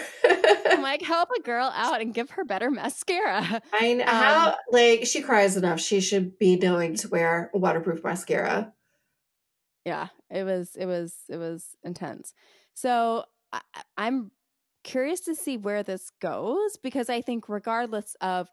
[0.70, 4.56] i'm like help a girl out and give her better mascara I know Um, how
[4.70, 5.80] like she cries enough.
[5.80, 8.72] She should be knowing to wear waterproof mascara.
[9.84, 12.34] yeah it was it was it was intense
[12.74, 13.60] so I-
[13.96, 14.30] i'm
[14.84, 18.48] curious to see where this goes because i think regardless of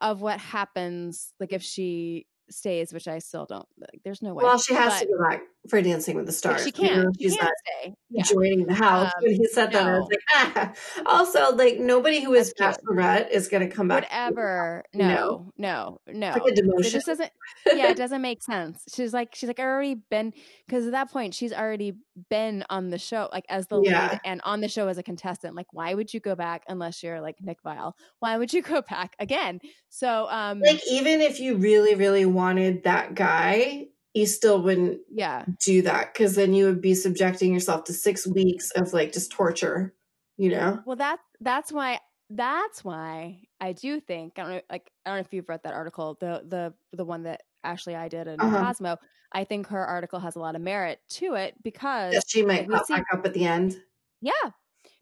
[0.00, 4.42] of what happens like if she stays which i still don't like, there's no way
[4.44, 6.64] Well, she has But- to go back for Dancing with the Stars.
[6.64, 7.52] she You know, can't she she's can't
[7.86, 8.22] not yeah.
[8.22, 9.12] joining the house.
[9.16, 10.72] Um, when he said that, I was like, ah.
[11.06, 14.04] Also, like nobody who is That's bachelorette is going to come back.
[14.04, 15.52] whatever No.
[15.58, 16.92] no no no It's like a it demotion.
[16.92, 17.30] just doesn't
[17.74, 20.32] yeah it doesn't make sense she's like she's like i already been
[20.66, 21.92] because at that point she's already
[22.30, 24.08] been on the show like as the Yeah.
[24.12, 27.02] lead and on the show as a contestant like why would you go back unless
[27.02, 31.38] you're like Nick Viall why would you go back again so um like even if
[31.40, 36.64] you really, really wanted that guy, you still wouldn't yeah do that because then you
[36.66, 39.94] would be subjecting yourself to six weeks of like just torture.
[40.36, 40.80] You know?
[40.86, 42.00] well that that's why
[42.30, 45.62] that's why i do think i don't know like i don't know if you've read
[45.64, 48.58] that article the the the one that ashley i did in Uh-huh.
[48.58, 48.96] cosmo
[49.32, 52.70] i think her article has a lot of merit to it because That she might
[52.70, 53.76] pop see- back up at the end.
[54.22, 54.50] Yeah.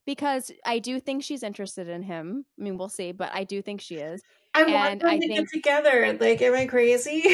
[0.07, 2.47] Because I do think she's interested in him.
[2.59, 4.23] I mean, we'll see, but I do think she is.
[4.67, 6.17] I want them I to think- get together.
[6.21, 7.25] Like, am I crazy?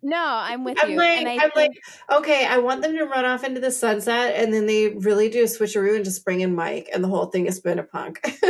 [0.00, 0.96] No, I'm with I'm you.
[0.96, 1.74] like, and I I'm think,
[2.08, 5.28] like, okay, I want them to run off into the sunset, and then they really
[5.28, 7.82] do a switcheroo and just bring in Mike, and the whole thing is been a
[7.82, 8.20] punk.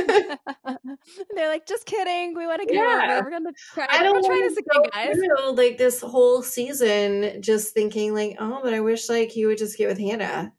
[1.34, 2.34] they're like, just kidding.
[2.36, 3.16] We want to get Yeah.
[3.18, 3.24] over.
[3.24, 3.86] We're gonna try.
[3.90, 5.14] I don't we're this again, guys.
[5.16, 9.58] through like this whole season just thinking like, oh, but I wish like he would
[9.58, 10.52] just get with Hannah.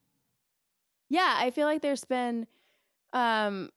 [1.10, 2.46] Yeah, I feel like there's been,
[3.14, 3.70] um,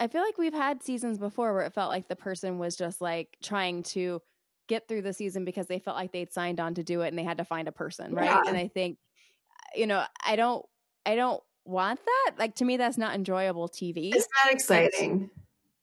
[0.00, 3.02] I feel like we've had seasons before where it felt like the person was just
[3.02, 4.20] like trying to
[4.66, 7.18] get through the season because they felt like they'd signed on to do it and
[7.18, 8.24] they had to find a person, right?
[8.24, 8.42] Yeah.
[8.46, 8.96] And I think,
[9.76, 10.64] you know, I don't,
[11.04, 12.36] I don't want that.
[12.38, 14.10] Like to me, that's not enjoyable TV.
[14.14, 15.28] It's not exciting.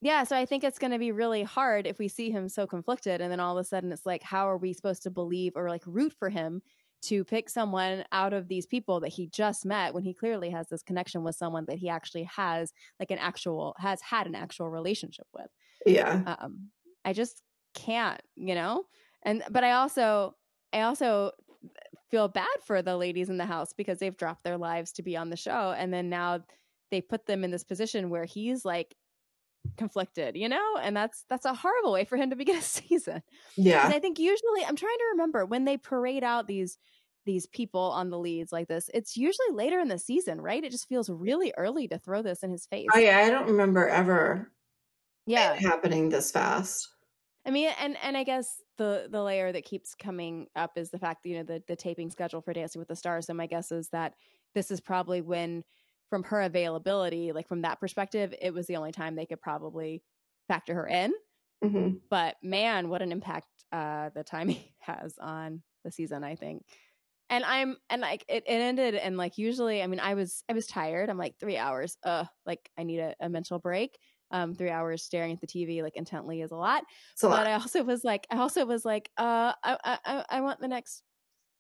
[0.02, 2.68] Yeah, so I think it's going to be really hard if we see him so
[2.68, 5.54] conflicted and then all of a sudden it's like how are we supposed to believe
[5.56, 6.62] or like root for him
[7.04, 10.68] to pick someone out of these people that he just met when he clearly has
[10.68, 14.70] this connection with someone that he actually has like an actual has had an actual
[14.70, 15.48] relationship with.
[15.86, 16.36] Yeah.
[16.40, 16.70] Um
[17.06, 17.42] I just
[17.74, 18.84] can't, you know?
[19.24, 20.36] And but I also
[20.74, 21.32] I also
[22.10, 25.18] feel bad for the ladies in the house because they've dropped their lives to be
[25.18, 26.40] on the show and then now
[26.90, 28.96] they put them in this position where he's like
[29.78, 30.78] conflicted, you know?
[30.82, 33.22] And that's that's a horrible way for him to begin a season.
[33.56, 33.86] Yeah.
[33.86, 36.78] And I think usually I'm trying to remember when they parade out these
[37.26, 40.64] these people on the leads like this, it's usually later in the season, right?
[40.64, 42.88] It just feels really early to throw this in his face.
[42.94, 44.50] Oh yeah, I don't remember ever
[45.26, 45.54] yeah.
[45.54, 46.88] it happening this fast.
[47.46, 51.00] I mean, and and I guess the the layer that keeps coming up is the
[51.00, 53.28] fact that you know the the taping schedule for Dancing with the Stars.
[53.28, 54.14] So my guess is that
[54.54, 55.64] this is probably when,
[56.10, 60.04] from her availability, like from that perspective, it was the only time they could probably
[60.48, 61.14] factor her in.
[61.62, 66.24] hmm But man, what an impact uh, the timing has on the season!
[66.24, 66.66] I think.
[67.30, 70.54] And I'm and like it, it ended and like usually I mean I was I
[70.54, 74.00] was tired I'm like three hours uh like I need a, a mental break
[74.32, 76.84] um three hours staring at the TV like intently is a lot
[77.16, 80.62] So but I also was like, I also was like, uh, I, I- I want
[80.62, 81.04] the next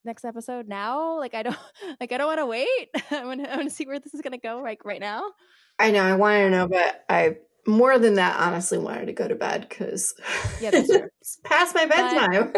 [0.08, 1.20] next episode now.
[1.20, 1.58] Like, I don't,
[1.99, 2.89] like, I don't want to wait.
[3.12, 5.32] I want, to, I want to see where this is gonna go, like right now.
[5.78, 7.38] I know I wanted to know, but I
[7.68, 10.16] more than that honestly wanted to go to bed because
[10.62, 12.51] Yeah, it's past my bedtime.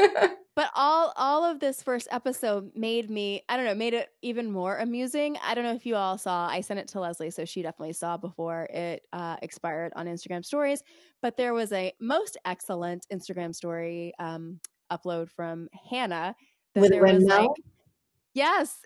[0.55, 4.51] But all, all of this first episode made me, I don't know, made it even
[4.51, 5.37] more amusing.
[5.41, 6.49] I don't know if you all saw.
[6.49, 10.43] I sent it to Leslie, so she definitely saw before it uh, expired on Instagram
[10.43, 10.83] stories.
[11.21, 14.59] But there was a most excellent Instagram story um,
[14.91, 16.35] upload from Hannah.
[16.75, 17.27] With windmill?
[17.27, 17.49] like
[18.33, 18.77] Yes.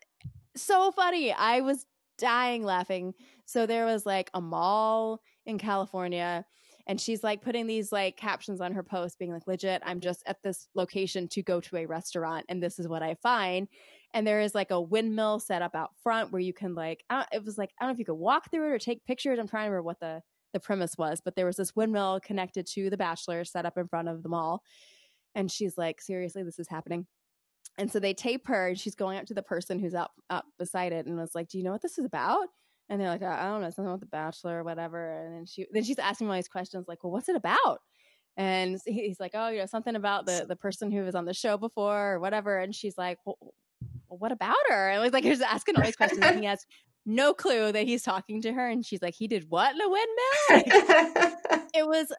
[0.55, 1.31] So funny.
[1.31, 1.85] I was
[2.17, 3.13] dying laughing.
[3.45, 6.45] So there was like a mall in California
[6.87, 10.23] and she's like putting these like captions on her post being like legit I'm just
[10.25, 13.67] at this location to go to a restaurant and this is what I find.
[14.13, 17.15] And there is like a windmill set up out front where you can like I
[17.15, 19.05] don't, it was like I don't know if you could walk through it or take
[19.05, 19.39] pictures.
[19.39, 20.21] I'm trying to remember what the
[20.53, 23.87] the premise was, but there was this windmill connected to the bachelor set up in
[23.87, 24.61] front of the mall.
[25.35, 27.07] And she's like, seriously, this is happening.
[27.77, 30.45] And so they tape her and she's going up to the person who's up up
[30.59, 32.47] beside it and was like, Do you know what this is about?
[32.89, 35.11] And they're like, I don't know, something about the bachelor or whatever.
[35.11, 37.79] And then she then she's asking all these questions like, Well, what's it about?
[38.37, 41.33] And he's like, Oh, you know, something about the the person who was on the
[41.33, 42.57] show before or whatever.
[42.57, 43.37] And she's like, Well,
[44.07, 44.89] what about her?
[44.89, 46.21] And it was like he's asking all these questions.
[46.23, 46.65] And he has
[47.05, 48.69] no clue that he's talking to her.
[48.69, 51.37] And she's like, he did what in a windmill?
[51.73, 52.11] It was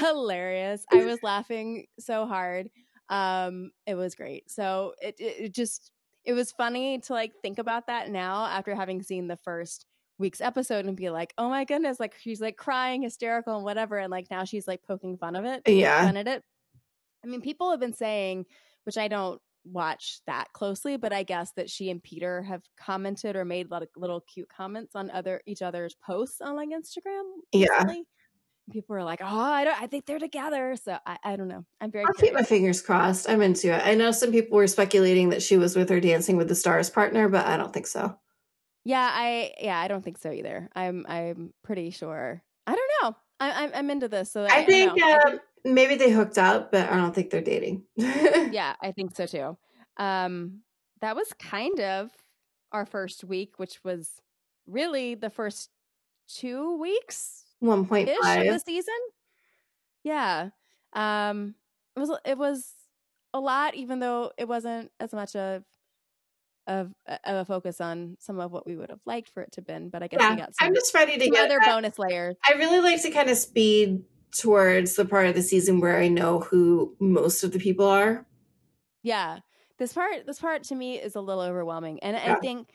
[0.00, 0.84] hilarious.
[0.92, 2.70] I was laughing so hard.
[3.08, 4.50] Um, it was great.
[4.50, 5.90] So it, it, it just
[6.24, 9.86] it was funny to like think about that now after having seen the first
[10.18, 13.98] week's episode and be like, oh my goodness, like she's like crying, hysterical, and whatever.
[13.98, 15.62] And like now she's like poking fun of it.
[15.66, 16.04] Yeah.
[16.04, 16.42] Fun at it.
[17.24, 18.46] I mean, people have been saying,
[18.84, 23.34] which I don't watch that closely, but I guess that she and Peter have commented
[23.34, 27.22] or made little, little cute comments on other each other's posts on like Instagram.
[27.52, 27.84] Yeah.
[28.72, 30.74] People are like, oh, I don't, I think they're together.
[30.82, 31.64] So I, I don't know.
[31.80, 33.28] I'm very I'll keep my fingers crossed.
[33.28, 33.82] I'm into it.
[33.84, 36.88] I know some people were speculating that she was with her Dancing with the Stars
[36.88, 38.18] partner, but I don't think so.
[38.84, 40.68] Yeah, I yeah, I don't think so either.
[40.74, 42.42] I'm I'm pretty sure.
[42.66, 43.16] I don't know.
[43.40, 44.30] I, I'm I'm into this.
[44.30, 45.02] So I don't think.
[45.02, 47.84] I um, maybe they hooked up, but I don't think they're dating.
[47.96, 49.56] yeah, I think so too.
[49.96, 50.60] Um,
[51.00, 52.10] that was kind of
[52.72, 54.10] our first week, which was
[54.66, 55.70] really the first
[56.28, 58.94] two weeks One point of the season.
[60.02, 60.50] Yeah.
[60.92, 61.54] Um,
[61.96, 62.72] it was it was
[63.32, 65.64] a lot, even though it wasn't as much of
[66.66, 69.62] of of a focus on some of what we would have liked for it to
[69.62, 69.88] been.
[69.90, 71.46] But I guess we Yeah, got some, I'm just ready to get.
[71.46, 71.66] other that.
[71.66, 72.36] bonus layers.
[72.44, 76.08] I really like to kind of speed towards the part of the season where I
[76.08, 78.26] know who most of the people are.
[79.02, 79.40] Yeah.
[79.78, 82.00] This part this part to me is a little overwhelming.
[82.02, 82.68] And I think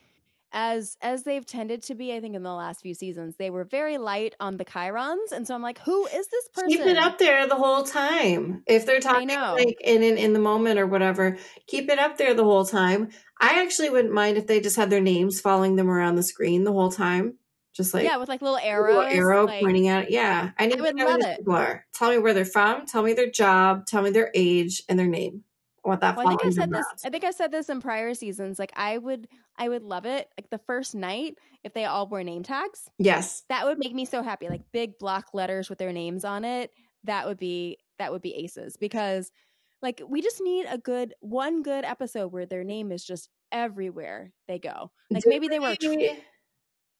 [0.51, 3.63] as as they've tended to be, I think in the last few seasons, they were
[3.63, 5.31] very light on the Chyrons.
[5.31, 6.69] And so I'm like, who is this person?
[6.69, 8.63] Keep it up there the whole time.
[8.67, 11.37] If they're talking like in, in in the moment or whatever,
[11.67, 13.09] keep it up there the whole time.
[13.39, 16.63] I actually wouldn't mind if they just had their names following them around the screen
[16.63, 17.37] the whole time,
[17.73, 18.95] just like yeah, with like little arrows.
[18.97, 20.11] little arrow like- pointing at it.
[20.11, 21.37] Yeah, I need I would to know who love these it.
[21.39, 21.85] people are.
[21.93, 22.85] Tell me where they're from.
[22.85, 23.85] Tell me their job.
[23.85, 25.43] Tell me their age and their name.
[25.97, 26.85] That Well, I think I said this.
[27.05, 28.59] I think I said this in prior seasons.
[28.59, 29.27] Like I would,
[29.57, 30.29] I would love it.
[30.37, 34.05] Like the first night, if they all wore name tags, Yes, that would make me
[34.05, 34.47] so happy.
[34.49, 36.71] Like big block letters with their names on it.
[37.05, 39.31] That would be that would be aces because,
[39.81, 44.31] like, we just need a good one good episode where their name is just everywhere
[44.47, 44.91] they go.
[45.09, 45.75] Like Did maybe they were.
[45.81, 46.19] we-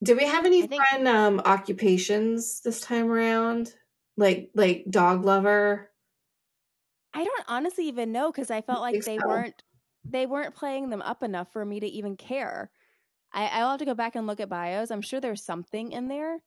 [0.02, 3.74] Did we have any think- fun um, occupations this time around?
[4.18, 5.90] Like like dog lover.
[7.14, 9.28] I don't honestly even know because I felt like they so.
[9.28, 9.64] weren't
[10.04, 12.72] they weren't playing them up enough for me to even care.
[13.34, 14.92] I, I'll have to go back and look at bios.
[14.92, 16.40] I'm sure there's something in there,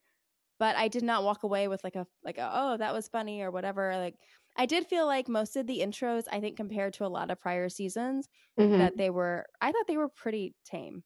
[0.58, 3.42] but I did not walk away with like a like a, oh that was funny
[3.42, 3.96] or whatever.
[3.96, 4.16] Like
[4.56, 7.40] I did feel like most of the intros, I think compared to a lot of
[7.40, 8.78] prior seasons, Mhm.
[8.78, 11.04] that they were I thought they were pretty tame.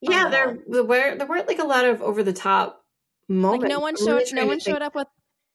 [0.00, 2.84] Yeah, there there weren't there weren't like a lot of over the top
[3.28, 3.62] moments.
[3.62, 5.08] Like no one showed no one showed up with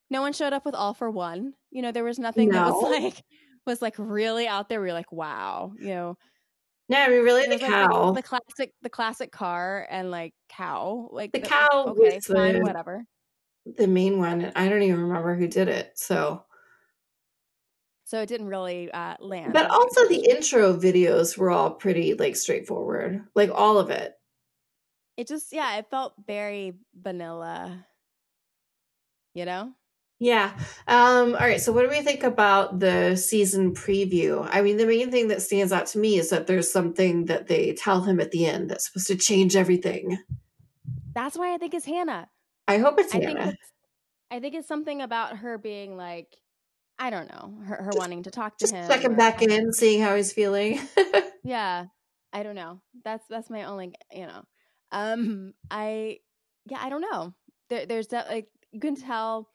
[0.09, 1.53] no one showed up with all for one.
[1.71, 3.23] You know, there was nothing that was like
[3.65, 4.79] was like really out there.
[4.81, 6.17] We were like, wow, you know.
[6.87, 8.11] No, I mean really the like cow.
[8.11, 12.25] the, the classic, the classic car and like cow, like The that- cow Okay, was
[12.27, 13.03] fine, the- whatever.
[13.65, 14.41] the main one.
[14.41, 15.93] and I don't even remember who did it.
[15.95, 16.43] So,
[18.03, 19.51] So it didn't really uh, land.
[19.53, 24.13] but also the intro videos were all pretty like straightforward, like all of it.
[25.17, 27.83] it just yeah, it felt very vanilla.
[29.33, 29.71] You know,
[30.19, 30.57] Yeah.
[30.87, 31.59] Um, all right.
[31.59, 34.47] So, what do we think about the season preview?
[34.51, 37.47] I mean, the main thing that stands out to me is that there's something that
[37.47, 40.17] they tell him at the end that's supposed to change everything.
[41.13, 42.29] that's why I think it's Hannah.
[42.67, 43.49] I hope it's I think Hannah.
[43.51, 43.71] it's,
[44.31, 46.27] I think it's something about her being like,
[46.97, 48.87] I don't know, her, her Just- wanting to talk to Just him.
[48.87, 50.79] checking back in, seeing how he's feeling.
[51.43, 51.85] Yeah,
[52.33, 52.81] I don't know.
[53.03, 54.41] That's that's my only, you know.
[54.91, 56.17] Um, I
[56.67, 57.35] yeah, I don't know.
[57.69, 59.47] There, there's that like you can tell,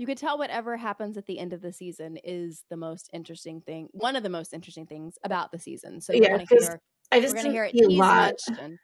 [0.00, 3.60] you could tell whatever happens at the end of the season is the most interesting
[3.62, 6.00] thing, one of the most interesting things about the season.
[6.02, 6.82] So Yeah, you're gonna 'cause hear,
[7.12, 8.34] I just didn't hear it see a lot.
[8.58, 8.80] And,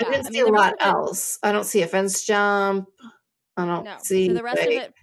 [0.00, 1.38] I yeah, didn't I see a lot else.
[1.42, 2.88] I don't see a fence jump.
[3.56, 4.02] I don't No.
[4.02, 4.94] see so the rest like, of it,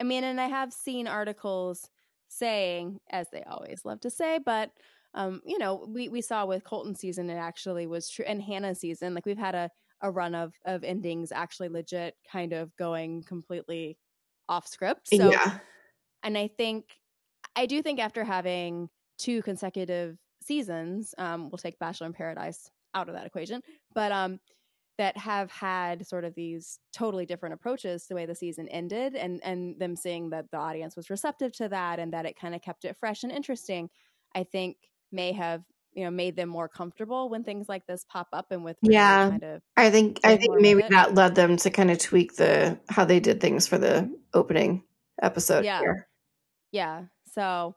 [0.00, 1.90] I mean, and I have seen articles
[2.28, 4.72] saying, as they always love to say, but
[5.14, 8.80] um, you know, we we saw with Colton's season, it actually was true, and Hannah's
[8.80, 9.70] season, like we've had a
[10.02, 13.98] a run of of endings actually legit kind of going completely
[14.48, 15.08] off script.
[15.08, 15.58] So, yeah.
[16.22, 16.86] and I think
[17.56, 18.88] I do think after having
[19.18, 23.60] two consecutive seasons, um, we'll take Bachelor in Paradise out of that equation,
[23.94, 24.40] but um,
[24.96, 29.14] that have had sort of these totally different approaches to the way the season ended,
[29.14, 32.54] and and them seeing that the audience was receptive to that, and that it kind
[32.54, 33.88] of kept it fresh and interesting.
[34.34, 34.76] I think
[35.10, 35.62] may have
[35.98, 39.30] you know made them more comfortable when things like this pop up, and with Yeah.
[39.30, 42.78] kind of I think I think maybe that led them to kind of tweak the
[42.88, 44.84] how they did things for the opening
[45.22, 45.80] episode Yeah.
[45.80, 46.08] here.
[46.72, 47.04] yeah.
[47.34, 47.74] So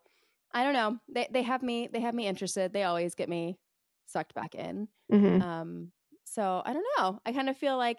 [0.53, 0.97] I don't know.
[1.13, 2.73] They they have me they have me interested.
[2.73, 3.57] They always get me
[4.05, 4.87] sucked back in.
[5.11, 5.41] Mhm.
[5.41, 5.91] Um,
[6.25, 7.19] so I don't know.
[7.25, 7.97] I kind of feel like,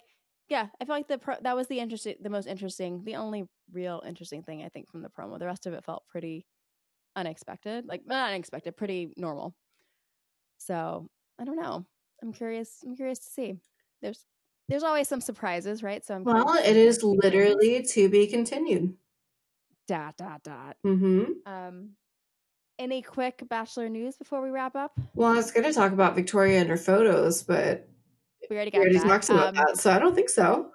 [0.49, 3.45] yeah, I feel like the pro- that was the interesting, the most interesting, the only
[3.73, 5.39] real interesting thing I think from the promo.
[5.39, 6.47] The rest of it felt pretty
[7.17, 9.55] unexpected, like not unexpected, pretty normal.
[10.65, 11.09] So
[11.39, 11.85] I don't know.
[12.23, 12.79] I'm curious.
[12.85, 13.57] I'm curious to see.
[14.01, 14.25] There's
[14.69, 16.05] there's always some surprises, right?
[16.05, 18.95] So I'm well, it is literally to be continued.
[19.89, 20.77] Dot dot dot.
[20.87, 21.53] Mm-hmm.
[21.53, 21.91] Um,
[22.79, 24.93] any quick bachelor news before we wrap up?
[25.15, 27.89] Well, I was going to talk about Victoria and her photos, but
[28.49, 30.72] we already got we already talked about um, that, so I don't think so.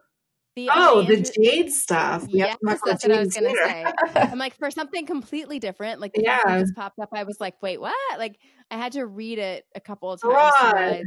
[0.58, 2.28] The oh, the Jade stuff.
[2.34, 3.68] We have Yes, to talk about that's what I was gonna sooner.
[3.68, 3.86] say.
[4.32, 6.02] I'm like for something completely different.
[6.02, 6.40] Like the Yeah.
[6.58, 7.94] this popped up, I was like, wait, what?
[8.18, 8.40] Like
[8.72, 11.06] I had to read it a couple of times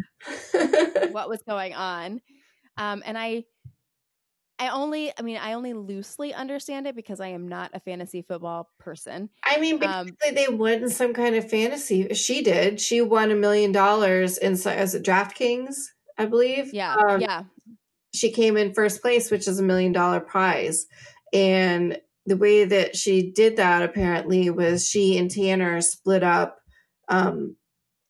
[0.53, 2.21] to what was going on.
[2.77, 3.43] Um, and I,
[4.61, 8.23] I only, I mean, I only loosely understand it because I am not a fantasy
[8.23, 9.31] football person.
[9.45, 12.15] I mean, Um, they won some kind of fantasy.
[12.15, 12.81] She did.
[12.81, 15.75] She won a million dollars in so- as a DraftKings,
[16.17, 16.73] I believe.
[16.73, 17.43] Yeah, Um, yeah,
[18.15, 20.87] she came in first place, which is a million dollar prize.
[21.33, 26.59] And the way that she did that apparently was she and Tanner split up
[27.09, 27.57] um,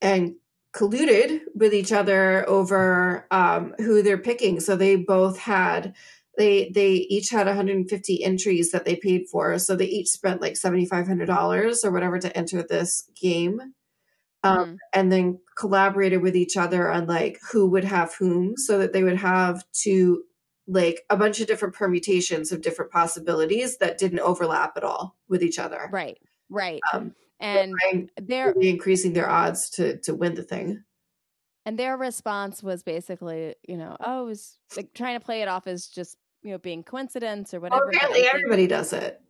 [0.01, 0.35] and
[0.75, 4.61] colluded with each other over um, who they're picking.
[4.61, 5.95] So they both had
[6.39, 9.59] they they each had 150 entries that they paid for.
[9.59, 13.61] So they each spent like seventy five hundred dollars or whatever to enter this game
[14.43, 14.77] um, Mhm.
[14.95, 19.03] and then collaborated with each other on like who would have whom so that they
[19.03, 20.23] would have to
[20.67, 25.43] like a bunch of different permutations of different possibilities that didn't overlap at all with
[25.43, 26.81] each other right, right.
[26.95, 27.75] um, And
[28.17, 30.83] they're really increasing their odds to to win the thing
[31.67, 35.49] and their response was basically, you know, oh, it was like trying to play it
[35.49, 37.85] off as just you know being coincidence or whatever.
[37.85, 39.21] I apparently everybody does it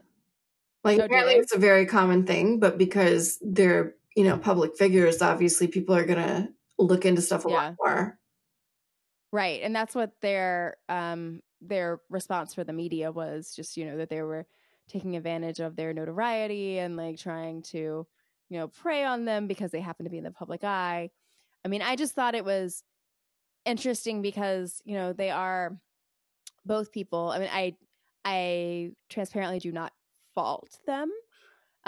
[0.85, 1.41] like do apparently they?
[1.41, 6.05] it's a very common thing but because they're you know public figures obviously people are
[6.07, 6.49] gonna
[6.79, 7.51] look into stuff a Yeah.
[7.51, 8.19] lot more
[9.33, 9.63] Right.
[9.63, 14.09] And that's what their um their response for the media was just, you know, that
[14.09, 14.47] they were
[14.89, 18.07] taking advantage of their notoriety and like trying to,
[18.49, 21.11] you know, prey on them because they happen to be in the public eye.
[21.65, 22.83] I mean, I just thought it was
[23.67, 25.81] interesting because, you know, they are
[26.65, 27.31] both people.
[27.31, 27.77] I mean, I
[28.25, 29.93] I transparently do not
[30.35, 31.13] fault them.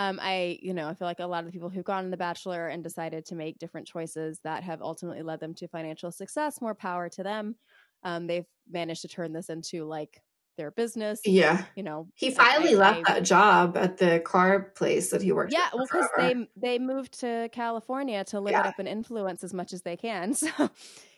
[0.03, 2.11] Um, I, you know, I feel like a lot of the people who've gone on
[2.11, 6.11] The Bachelor and decided to make different choices that have ultimately led them to financial
[6.11, 7.57] success, more power to them.
[8.03, 10.21] Um, they've managed to turn this into like
[10.59, 11.21] their business.
[11.25, 15.11] yeah You know, he like, I- finally left I- that job at the car place
[15.11, 18.61] that he worked yeah, at well, because they they moved to California to live Yeah.
[18.61, 20.35] it up and influence as much as they can.
[20.43, 20.51] So,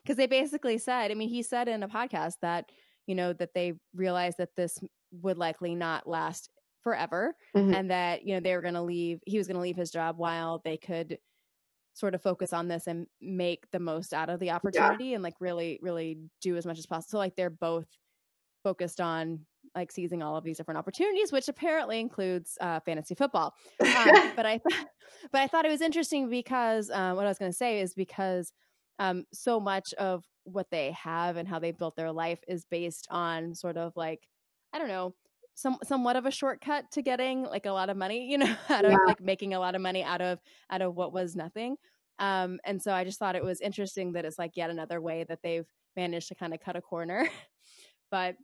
[0.03, 2.71] because they basically said, I mean, he said in a podcast that
[3.07, 4.79] you know that they realized that this
[5.23, 6.51] would likely not last
[6.85, 7.77] forever, Mhm.
[7.77, 9.21] and that you know they were going to leave.
[9.27, 11.19] He was going to leave his job while they could
[11.95, 15.35] sort of focus on this and make the most out of the opportunity and like
[15.41, 17.11] really really do as much as possible.
[17.13, 17.87] So like they're both
[18.63, 23.55] focused on like seizing all of these different opportunities, which apparently includes uh, fantasy football
[23.95, 24.87] um, but I thought,
[25.33, 27.95] but I thought it was interesting because um, what I was going to say is
[27.95, 28.53] because
[28.99, 33.07] um, so much of what they have and how they built their life is based
[33.11, 34.29] on sort of like
[34.73, 35.15] I don't know,
[35.55, 38.85] some somewhat of a shortcut to getting like a lot of money, you know, out
[38.85, 39.07] of Yeah.
[39.07, 40.41] like making a lot of money out of
[40.71, 41.77] out of what was nothing.
[42.19, 45.25] Um, and so I just thought it was interesting that it's like yet another way
[45.25, 47.29] that they've managed to kind of cut a corner.
[48.11, 48.37] but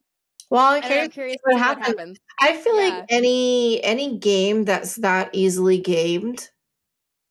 [0.51, 1.97] well, I'm don't I'm curious curious to to see see what what happens.
[1.97, 2.19] happens.
[2.41, 2.77] I feel Yeah.
[2.77, 6.51] like any any game that's that easily gamed,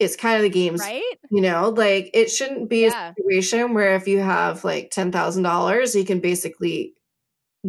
[0.00, 1.18] it's kind of the game's Right?
[1.30, 3.14] You know, like it shouldn't be Yeah.
[3.16, 6.94] a situation where if you have like ten thousand dollars, you can basically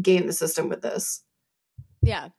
[0.02, 1.24] game the system with this.
[2.02, 2.30] Yeah.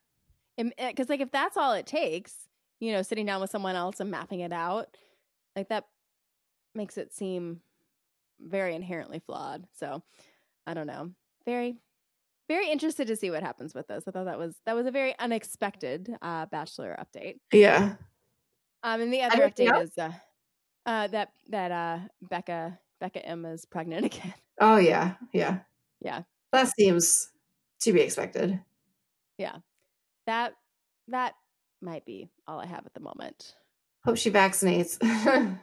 [0.56, 2.34] Because, like, if that's all it takes,
[2.80, 4.96] you know, sitting down with someone else and mapping it out,
[5.56, 5.86] like, that
[6.74, 7.60] makes it seem
[8.40, 9.66] very inherently flawed.
[9.78, 10.02] So,
[10.66, 11.10] I don't know.
[11.44, 11.76] Very,
[12.48, 14.04] very interested to see what happens with this.
[14.06, 17.36] I thought that was that was a very unexpected uh, Bachelor update.
[17.52, 17.94] Yeah.
[18.82, 19.90] Um, and the other update else?
[19.90, 20.12] is uh,
[20.86, 24.34] uh, that that uh, Becca Bekah M is pregnant again.
[24.60, 25.14] Oh yeah.
[25.32, 25.60] Yeah.
[26.00, 26.22] Yeah.
[26.52, 27.28] That seems
[27.80, 28.60] to be expected.
[29.42, 29.56] Yeah,
[30.26, 30.54] that
[31.08, 31.34] that
[31.80, 33.54] might be all I have at the moment.
[34.04, 34.98] Hope she vaccinates.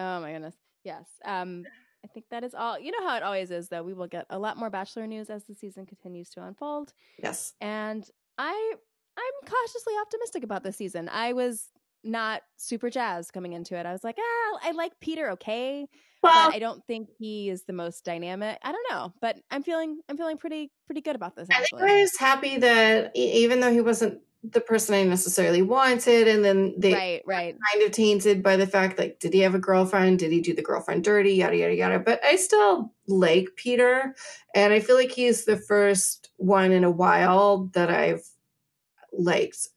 [0.00, 0.54] Oh my goodness.
[0.84, 1.06] Yes.
[1.24, 1.64] Um
[2.04, 2.78] I think that is all.
[2.78, 3.82] You know how it always is though.
[3.82, 6.92] We will get a lot more bachelor news as the season continues to unfold.
[7.20, 7.54] yes.
[7.60, 8.74] And I
[9.16, 11.08] I'm cautiously optimistic about this season.
[11.08, 11.66] I was
[12.04, 13.86] not super jazzed coming into it.
[13.86, 15.88] I was like, "Ah, I like Peter okay,
[16.22, 18.58] Well, but I don't think he is the most dynamic.
[18.62, 21.64] I don't know, but I'm feeling I'm feeling pretty pretty good about this I think
[21.64, 21.90] actually.
[21.90, 26.28] I was happy that even though he wasn't the person I necessarily wanted.
[26.28, 27.56] And then they right, right.
[27.72, 30.20] kind of tainted by the fact like, did he have a girlfriend?
[30.20, 31.34] Did he do the girlfriend dirty?
[31.34, 31.98] Yada yada yada.
[31.98, 34.14] But I still like Peter,
[34.54, 38.24] and I feel like he's the first one in a while that I've
[39.12, 39.68] liked.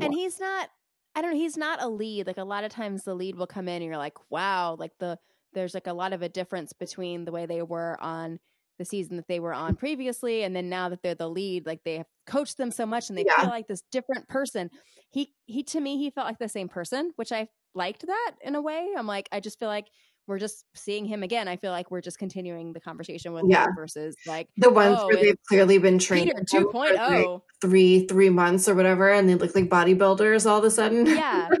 [0.00, 0.70] And he's not.
[1.14, 1.38] I don't know.
[1.38, 2.26] He's not a lead.
[2.26, 4.92] Like a lot of times, the lead will come in, and you're like, wow, like
[4.98, 5.18] the
[5.54, 8.38] there's like a lot of a difference between the way they were on
[8.78, 11.80] the season that they were on previously and then now that they're the lead like
[11.84, 13.42] they have coached them so much and they yeah.
[13.42, 14.70] feel like this different person
[15.10, 18.54] he he to me he felt like the same person which i liked that in
[18.54, 19.88] a way i'm like i just feel like
[20.26, 23.64] we're just seeing him again i feel like we're just continuing the conversation with yeah.
[23.64, 28.06] him versus like the ones oh, where they've clearly been trained Peter 2.0 like three
[28.06, 31.48] three months or whatever and they look like bodybuilders all of a sudden yeah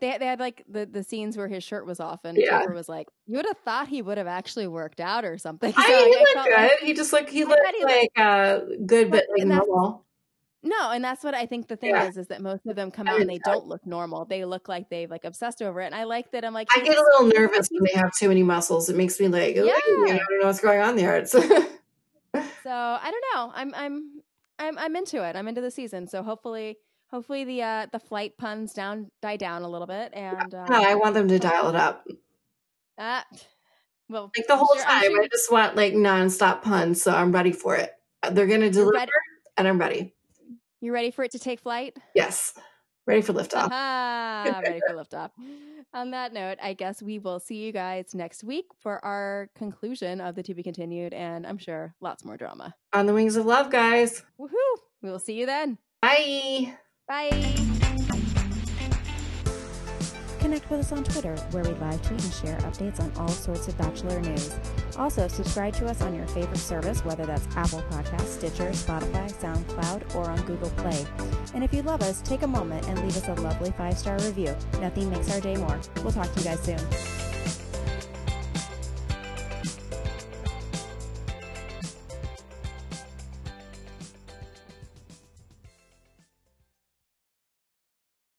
[0.00, 2.58] they they had like the the scenes where his shirt was off, and yeah.
[2.58, 5.72] Trevor was like, "You would have thought he would have actually worked out or something."
[5.76, 6.56] So I mean, he looked good.
[6.56, 10.05] Like, he just looked he looked he like looked, uh, good, but, but like normal.
[10.62, 12.08] No, and that's what I think the thing yeah.
[12.08, 14.24] is, is that most of them come out and they don't look normal.
[14.24, 15.86] They look like they've like obsessed over it.
[15.86, 16.44] And I like that.
[16.44, 18.88] I'm like, I get a little nervous when they have too many muscles.
[18.88, 19.62] It makes me like, yeah.
[19.62, 21.24] I don't know what's going on there.
[22.62, 23.52] So I don't know.
[23.54, 24.22] I'm I'm
[24.58, 25.36] I'm I'm into it.
[25.36, 26.06] I'm into the season.
[26.06, 26.76] So hopefully
[27.10, 30.82] hopefully the uh the flight puns down die down a little bit and uh, no
[30.82, 32.04] i want them to dial it up
[32.98, 33.22] uh,
[34.08, 35.22] well like the whole sure, time sure.
[35.22, 37.92] i just want like nonstop puns so i'm ready for it
[38.32, 39.06] they're gonna deliver
[39.56, 40.14] and i'm ready
[40.86, 41.96] you ready for it to take flight?
[42.14, 42.54] Yes.
[43.06, 45.30] Ready for liftoff ah, ready for liftoff
[45.94, 50.20] on that note i guess we will see you guys next week for our conclusion
[50.20, 52.74] of the to be continued and i'm sure lots more drama.
[52.92, 54.24] On the wings of love guys.
[54.40, 54.50] Woohoo.
[55.02, 55.78] We will see you then.
[56.02, 56.74] Bye.
[57.06, 57.74] Bye.
[60.46, 63.66] Connect with us on Twitter, where we live tweet and share updates on all sorts
[63.66, 64.54] of Bachelor news.
[64.96, 70.14] Also, subscribe to us on your favorite service, whether that's Apple Podcasts, Stitcher, Spotify, SoundCloud,
[70.14, 71.04] or on Google Play.
[71.52, 74.20] And if you love us, take a moment and leave us a lovely five star
[74.20, 74.54] review.
[74.80, 75.80] Nothing makes our day more.
[76.04, 77.55] We'll talk to you guys soon.